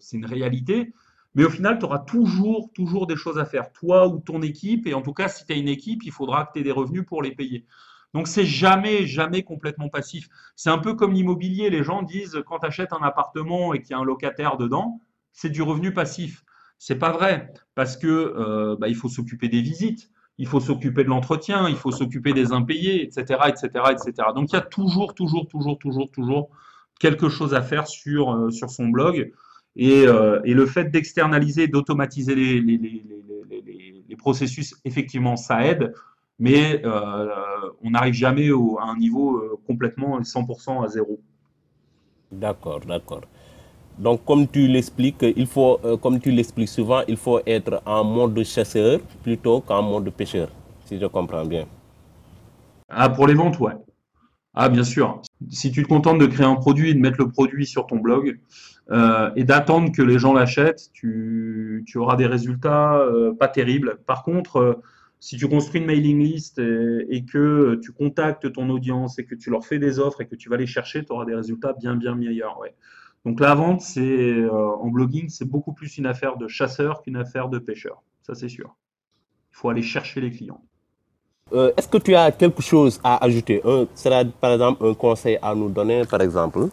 c'est 0.00 0.18
une 0.18 0.26
réalité, 0.26 0.92
mais 1.34 1.44
au 1.44 1.50
final, 1.50 1.78
tu 1.78 1.84
auras 1.84 2.00
toujours, 2.00 2.70
toujours 2.74 3.06
des 3.06 3.16
choses 3.16 3.38
à 3.38 3.44
faire, 3.44 3.72
toi 3.72 4.08
ou 4.08 4.18
ton 4.18 4.42
équipe, 4.42 4.86
et 4.86 4.94
en 4.94 5.02
tout 5.02 5.12
cas, 5.12 5.28
si 5.28 5.44
tu 5.44 5.52
as 5.52 5.56
une 5.56 5.68
équipe, 5.68 6.02
il 6.04 6.12
faudra 6.12 6.46
que 6.46 6.52
tu 6.54 6.60
aies 6.60 6.64
des 6.64 6.72
revenus 6.72 7.04
pour 7.06 7.22
les 7.22 7.32
payer. 7.32 7.66
Donc 8.14 8.26
c'est 8.26 8.46
jamais, 8.46 9.06
jamais 9.06 9.42
complètement 9.42 9.88
passif. 9.88 10.28
C'est 10.56 10.70
un 10.70 10.78
peu 10.78 10.94
comme 10.94 11.12
l'immobilier. 11.12 11.70
Les 11.70 11.84
gens 11.84 12.02
disent 12.02 12.42
quand 12.46 12.60
tu 12.60 12.66
achètes 12.66 12.92
un 12.92 13.02
appartement 13.02 13.74
et 13.74 13.82
qu'il 13.82 13.90
y 13.90 13.94
a 13.94 13.98
un 13.98 14.04
locataire 14.04 14.56
dedans, 14.56 15.00
c'est 15.32 15.50
du 15.50 15.62
revenu 15.62 15.92
passif. 15.92 16.44
C'est 16.78 16.98
pas 16.98 17.12
vrai 17.12 17.52
parce 17.74 17.96
que 17.96 18.06
euh, 18.06 18.76
bah, 18.78 18.88
il 18.88 18.94
faut 18.94 19.08
s'occuper 19.08 19.48
des 19.48 19.60
visites, 19.60 20.10
il 20.38 20.46
faut 20.46 20.60
s'occuper 20.60 21.04
de 21.04 21.08
l'entretien, 21.08 21.68
il 21.68 21.76
faut 21.76 21.90
s'occuper 21.90 22.32
des 22.32 22.52
impayés, 22.52 23.02
etc., 23.02 23.40
etc., 23.48 23.68
etc. 23.90 24.28
Donc 24.34 24.50
il 24.50 24.54
y 24.54 24.58
a 24.58 24.62
toujours, 24.62 25.14
toujours, 25.14 25.46
toujours, 25.48 25.78
toujours, 25.78 26.10
toujours 26.10 26.50
quelque 27.00 27.28
chose 27.28 27.54
à 27.54 27.62
faire 27.62 27.86
sur 27.86 28.32
euh, 28.32 28.50
sur 28.50 28.70
son 28.70 28.88
blog. 28.88 29.32
Et, 29.78 30.06
euh, 30.06 30.40
et 30.44 30.52
le 30.52 30.66
fait 30.66 30.90
d'externaliser, 30.90 31.68
d'automatiser 31.68 32.34
les, 32.34 32.60
les, 32.60 32.76
les, 32.76 34.04
les, 34.08 34.16
processus, 34.16 34.74
effectivement, 34.84 35.36
ça 35.36 35.64
aide 35.64 35.92
mais 36.38 36.80
euh, 36.84 37.28
on 37.82 37.90
n'arrive 37.90 38.14
jamais 38.14 38.48
à 38.48 38.84
un 38.84 38.96
niveau 38.96 39.38
euh, 39.38 39.58
complètement 39.66 40.20
100% 40.20 40.84
à 40.84 40.88
zéro. 40.88 41.18
D'accord, 42.30 42.80
d'accord. 42.80 43.22
Donc, 43.98 44.24
comme 44.24 44.46
tu 44.46 44.68
l'expliques, 44.68 45.24
il 45.36 45.46
faut, 45.46 45.80
euh, 45.84 45.96
comme 45.96 46.20
tu 46.20 46.30
l'expliques 46.30 46.68
souvent, 46.68 47.02
il 47.08 47.16
faut 47.16 47.40
être 47.44 47.82
en 47.84 48.04
mode 48.04 48.40
chasseur 48.44 49.00
plutôt 49.22 49.60
qu'en 49.60 49.82
mode 49.82 50.10
pêcheur, 50.10 50.48
si 50.84 50.98
je 50.98 51.06
comprends 51.06 51.44
bien. 51.44 51.66
Ah, 52.88 53.08
pour 53.08 53.26
les 53.26 53.34
ventes, 53.34 53.58
ouais. 53.58 53.72
Ah, 54.54 54.68
bien 54.68 54.84
sûr. 54.84 55.20
Si 55.50 55.72
tu 55.72 55.82
te 55.82 55.88
contentes 55.88 56.18
de 56.18 56.26
créer 56.26 56.46
un 56.46 56.54
produit 56.54 56.90
et 56.90 56.94
de 56.94 57.00
mettre 57.00 57.18
le 57.18 57.28
produit 57.28 57.66
sur 57.66 57.86
ton 57.86 57.96
blog 57.96 58.38
et 58.90 59.44
d'attendre 59.44 59.92
que 59.92 60.02
les 60.02 60.18
gens 60.18 60.32
l'achètent, 60.32 60.90
tu, 60.92 61.84
tu, 61.86 61.98
auras 61.98 62.16
des 62.16 62.26
résultats 62.26 63.02
pas 63.38 63.48
terribles. 63.48 63.98
Par 64.06 64.22
contre, 64.22 64.80
si 65.20 65.36
tu 65.36 65.48
construis 65.48 65.80
une 65.80 65.86
mailing 65.86 66.22
list 66.22 66.58
et, 66.58 67.24
que 67.24 67.78
tu 67.82 67.92
contactes 67.92 68.52
ton 68.52 68.70
audience 68.70 69.18
et 69.18 69.24
que 69.24 69.34
tu 69.34 69.50
leur 69.50 69.64
fais 69.64 69.78
des 69.78 69.98
offres 69.98 70.20
et 70.20 70.26
que 70.26 70.36
tu 70.36 70.48
vas 70.48 70.56
les 70.56 70.66
chercher, 70.66 71.04
tu 71.04 71.12
auras 71.12 71.24
des 71.24 71.34
résultats 71.34 71.72
bien, 71.72 71.96
bien 71.96 72.14
meilleurs. 72.14 72.58
Ouais. 72.60 72.74
Donc 73.24 73.40
la 73.40 73.54
vente, 73.54 73.80
c'est 73.80 74.00
euh, 74.00 74.50
en 74.52 74.88
blogging, 74.88 75.28
c'est 75.28 75.44
beaucoup 75.44 75.72
plus 75.72 75.98
une 75.98 76.06
affaire 76.06 76.36
de 76.36 76.46
chasseur 76.46 77.02
qu'une 77.02 77.16
affaire 77.16 77.48
de 77.48 77.58
pêcheur. 77.58 78.02
Ça, 78.22 78.34
c'est 78.34 78.48
sûr. 78.48 78.74
Il 79.52 79.56
faut 79.56 79.70
aller 79.70 79.82
chercher 79.82 80.20
les 80.20 80.30
clients. 80.30 80.62
Euh, 81.52 81.72
est-ce 81.76 81.88
que 81.88 81.98
tu 81.98 82.14
as 82.14 82.30
quelque 82.30 82.62
chose 82.62 83.00
à 83.02 83.24
ajouter? 83.24 83.62
Sera 83.94 84.24
par 84.24 84.52
exemple 84.52 84.84
un 84.84 84.94
conseil 84.94 85.38
à 85.42 85.54
nous 85.54 85.68
donner, 85.68 86.02
par 86.04 86.20
exemple? 86.20 86.68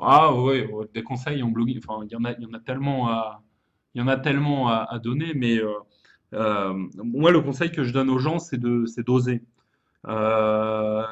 Ah 0.00 0.34
oui, 0.34 0.64
des 0.92 1.02
conseils 1.02 1.42
en 1.42 1.48
blogging. 1.48 1.78
Enfin, 1.78 2.04
il 2.04 2.12
y 2.12 2.16
en 2.16 2.24
a, 2.24 2.60
tellement 2.60 3.08
à, 3.08 3.42
il 3.94 4.00
y 4.00 4.02
en 4.02 4.08
a 4.08 4.16
tellement 4.16 4.68
à, 4.68 4.98
donner, 4.98 5.32
mais 5.34 5.58
euh, 5.58 5.72
euh, 6.34 6.74
moi, 6.96 7.30
le 7.30 7.40
conseil 7.40 7.70
que 7.70 7.84
je 7.84 7.92
donne 7.92 8.10
aux 8.10 8.18
gens, 8.18 8.38
c'est 8.38 8.58
d'oser. 8.58 9.42
Euh, 10.06 11.04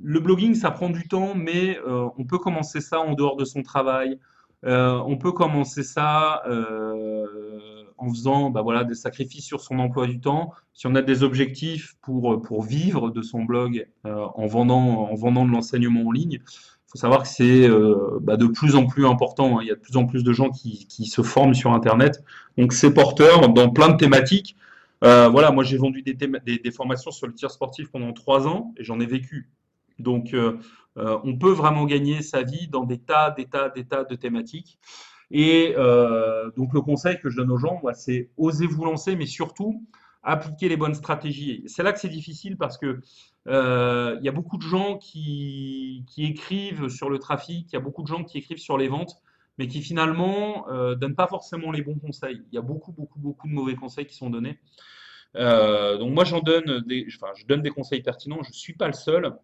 le 0.00 0.20
blogging, 0.20 0.54
ça 0.54 0.70
prend 0.70 0.90
du 0.90 1.08
temps, 1.08 1.34
mais 1.34 1.78
on 1.84 2.24
peut 2.24 2.38
commencer 2.38 2.80
ça 2.80 3.00
en 3.00 3.14
dehors 3.14 3.36
de 3.36 3.44
son 3.44 3.62
travail. 3.62 4.18
on 4.62 5.16
peut 5.18 5.32
commencer 5.32 5.82
ça 5.82 6.42
en 8.00 8.08
faisant 8.10 8.50
bah, 8.50 8.84
des 8.84 8.94
sacrifices 8.94 9.44
sur 9.44 9.60
son 9.60 9.80
emploi 9.80 10.06
du 10.06 10.20
temps. 10.20 10.52
Si 10.74 10.86
on 10.86 10.94
a 10.94 11.02
des 11.02 11.24
objectifs 11.24 11.96
pour, 12.02 12.62
vivre 12.62 13.10
de 13.10 13.22
son 13.22 13.42
blog 13.42 13.88
en, 14.04 14.46
vendant, 14.46 15.10
en 15.10 15.14
vendant 15.16 15.44
de 15.44 15.50
l'enseignement 15.50 16.06
en 16.06 16.12
ligne, 16.12 16.40
faut 16.88 16.98
savoir 16.98 17.22
que 17.22 17.28
c'est 17.28 17.68
euh, 17.68 18.18
bah, 18.20 18.36
de 18.36 18.46
plus 18.46 18.74
en 18.74 18.86
plus 18.86 19.06
important. 19.06 19.58
Hein. 19.58 19.62
Il 19.62 19.68
y 19.68 19.70
a 19.70 19.74
de 19.74 19.80
plus 19.80 19.96
en 19.96 20.06
plus 20.06 20.24
de 20.24 20.32
gens 20.32 20.50
qui, 20.50 21.06
se 21.06 21.22
forment 21.22 21.54
sur 21.54 21.72
Internet. 21.72 22.24
Donc, 22.56 22.72
c'est 22.72 22.92
porteur 22.92 23.48
dans 23.50 23.70
plein 23.70 23.90
de 23.90 23.96
thématiques. 23.96 24.56
Euh, 25.04 25.28
voilà, 25.28 25.52
moi, 25.52 25.64
j'ai 25.64 25.76
vendu 25.76 26.02
des, 26.02 26.70
formations 26.70 27.10
sur 27.10 27.26
le 27.26 27.34
tir 27.34 27.50
sportif 27.50 27.90
pendant 27.90 28.12
trois 28.12 28.48
ans 28.48 28.72
et 28.78 28.84
j'en 28.84 29.00
ai 29.00 29.06
vécu. 29.06 29.50
Donc, 29.98 30.32
euh, 30.32 30.58
on 30.96 31.36
peut 31.36 31.52
vraiment 31.52 31.84
gagner 31.84 32.22
sa 32.22 32.42
vie 32.42 32.68
dans 32.68 32.84
des 32.84 32.98
tas, 32.98 33.30
des 33.30 33.44
tas, 33.44 33.68
des 33.68 33.84
tas 33.84 34.04
de 34.04 34.14
thématiques. 34.16 34.78
Et 35.30 35.74
donc, 36.56 36.72
le 36.72 36.80
conseil 36.80 37.20
que 37.20 37.28
je 37.28 37.36
donne 37.36 37.50
aux 37.50 37.58
gens, 37.58 37.82
c'est 37.94 38.30
osez 38.38 38.66
vous 38.66 38.84
lancer, 38.84 39.14
mais 39.14 39.26
surtout, 39.26 39.84
appliquer 40.22 40.68
les 40.68 40.76
bonnes 40.76 40.94
stratégies. 40.94 41.62
C'est 41.66 41.82
là 41.82 41.92
que 41.92 42.00
c'est 42.00 42.08
difficile 42.08 42.56
parce 42.56 42.78
que 42.78 43.00
euh, 43.48 44.16
il 44.20 44.24
y 44.24 44.28
a 44.28 44.32
beaucoup 44.32 44.58
de 44.58 44.62
gens 44.62 44.98
qui, 44.98 46.04
écrivent 46.18 46.88
sur 46.88 47.08
le 47.08 47.18
trafic, 47.18 47.72
il 47.72 47.74
y 47.74 47.76
a 47.76 47.80
beaucoup 47.80 48.02
de 48.02 48.08
gens 48.08 48.22
qui 48.24 48.38
écrivent 48.38 48.58
sur 48.58 48.76
les 48.76 48.88
ventes, 48.88 49.16
mais 49.56 49.68
qui 49.68 49.80
finalement 49.80 50.68
euh, 50.70 50.94
donnent 50.94 51.14
pas 51.14 51.26
forcément 51.26 51.72
les 51.72 51.82
bons 51.82 51.98
conseils. 51.98 52.42
Il 52.52 52.54
y 52.54 52.58
a 52.58 52.62
beaucoup, 52.62 52.92
beaucoup, 52.92 53.18
beaucoup 53.18 53.48
de 53.48 53.52
mauvais 53.52 53.74
conseils 53.74 54.06
qui 54.06 54.16
sont 54.16 54.30
donnés. 54.30 54.58
Euh, 55.36 55.98
donc 55.98 56.12
moi, 56.14 56.24
j'en 56.24 56.40
donne 56.40 56.80
des, 56.86 57.06
enfin, 57.14 57.32
je 57.36 57.46
donne 57.46 57.62
des 57.62 57.70
conseils 57.70 58.02
pertinents. 58.02 58.42
Je 58.42 58.52
suis 58.52 58.74
pas 58.74 58.86
le 58.86 58.92
seul, 58.92 59.34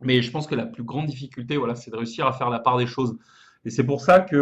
mais 0.00 0.22
je 0.22 0.30
pense 0.30 0.46
que 0.46 0.54
la 0.54 0.66
plus 0.66 0.82
grande 0.82 1.06
difficulté, 1.06 1.56
voilà, 1.56 1.74
c'est 1.74 1.90
de 1.90 1.96
réussir 1.96 2.26
à 2.26 2.32
faire 2.32 2.50
la 2.50 2.58
part 2.58 2.78
des 2.78 2.86
choses. 2.86 3.16
Et 3.64 3.70
c'est 3.70 3.84
pour 3.84 4.00
ça 4.00 4.20
que 4.20 4.36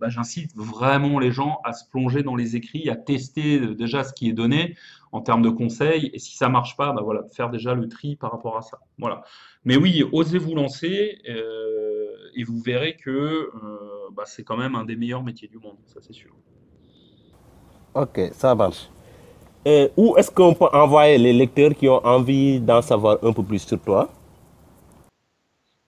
bah, 0.00 0.08
j'incite 0.08 0.54
vraiment 0.56 1.18
les 1.18 1.32
gens 1.32 1.60
à 1.64 1.72
se 1.72 1.88
plonger 1.88 2.22
dans 2.22 2.36
les 2.36 2.56
écrits, 2.56 2.88
à 2.90 2.96
tester 2.96 3.74
déjà 3.74 4.04
ce 4.04 4.12
qui 4.12 4.28
est 4.28 4.32
donné 4.32 4.76
en 5.12 5.20
termes 5.20 5.42
de 5.42 5.50
conseils. 5.50 6.10
Et 6.12 6.18
si 6.18 6.36
ça 6.36 6.48
marche 6.48 6.76
pas, 6.76 6.92
bah, 6.92 7.02
voilà, 7.02 7.22
faire 7.32 7.50
déjà 7.50 7.74
le 7.74 7.88
tri 7.88 8.16
par 8.16 8.32
rapport 8.32 8.56
à 8.56 8.62
ça. 8.62 8.78
Voilà. 8.98 9.22
Mais 9.64 9.76
oui, 9.76 10.04
osez 10.12 10.38
vous 10.38 10.54
lancer 10.54 11.18
euh, 11.28 12.06
et 12.34 12.44
vous 12.44 12.60
verrez 12.60 12.96
que 12.96 13.10
euh, 13.10 13.50
bah, 14.12 14.24
c'est 14.26 14.42
quand 14.42 14.56
même 14.56 14.74
un 14.74 14.84
des 14.84 14.96
meilleurs 14.96 15.22
métiers 15.22 15.48
du 15.48 15.58
monde, 15.58 15.76
ça 15.86 16.00
c'est 16.02 16.12
sûr. 16.12 16.32
Ok, 17.94 18.20
ça 18.32 18.54
marche. 18.54 18.88
Où 19.96 20.16
est-ce 20.18 20.30
qu'on 20.30 20.52
peut 20.52 20.68
envoyer 20.72 21.16
les 21.16 21.32
lecteurs 21.32 21.74
qui 21.74 21.88
ont 21.88 22.04
envie 22.04 22.60
d'en 22.60 22.82
savoir 22.82 23.18
un 23.22 23.32
peu 23.32 23.42
plus 23.42 23.60
sur 23.60 23.80
toi? 23.80 24.10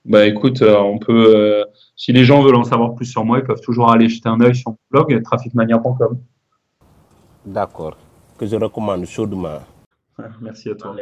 Bah 0.07 0.25
écoute, 0.25 0.63
euh, 0.63 0.79
on 0.79 0.99
peut, 0.99 1.35
euh, 1.37 1.65
si 1.97 2.13
les 2.13 2.25
gens 2.25 2.41
veulent 2.43 2.57
en 2.57 2.65
savoir 2.65 2.95
plus 2.95 3.07
sur 3.07 3.25
moi, 3.25 3.39
ils 3.39 3.45
peuvent 3.45 3.61
toujours 3.61 3.91
aller 3.91 4.09
jeter 4.09 4.29
un 4.29 4.41
œil 4.41 4.55
sur 4.55 4.71
mon 4.71 4.79
blog 4.91 5.23
trafficmania.com. 5.23 6.19
D'accord, 7.45 7.97
que 8.39 8.47
je 8.47 8.57
recommande 8.57 9.05
chaudement. 9.05 9.59
Merci 10.41 10.71
à 10.71 10.75
toi. 10.77 10.95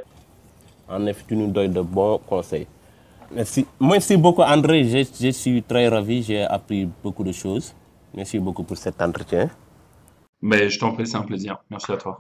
En 0.89 1.07
effet, 1.07 1.25
tu 1.29 1.37
nous 1.37 1.51
donnes 1.51 1.73
de 1.73 1.83
bons 1.83 2.19
conseils. 2.27 2.67
Merci. 3.35 3.67
Merci 3.81 4.17
beaucoup 4.17 4.43
André, 4.43 4.85
je, 4.85 4.99
je 5.21 5.31
suis 5.31 5.63
très 5.63 5.89
ravi, 5.89 6.23
j'ai 6.23 6.43
appris 6.43 6.89
beaucoup 7.03 7.25
de 7.25 7.33
choses. 7.33 7.75
Merci 8.15 8.39
beaucoup 8.39 8.63
pour 8.63 8.77
cet 8.77 9.03
entretien. 9.03 9.51
Mais 10.41 10.71
je 10.71 10.79
t'en 10.79 10.93
prie, 10.93 11.07
c'est 11.07 11.17
un 11.17 11.23
plaisir. 11.23 11.59
Merci 11.71 11.93
à 11.93 11.97
toi. 11.97 12.19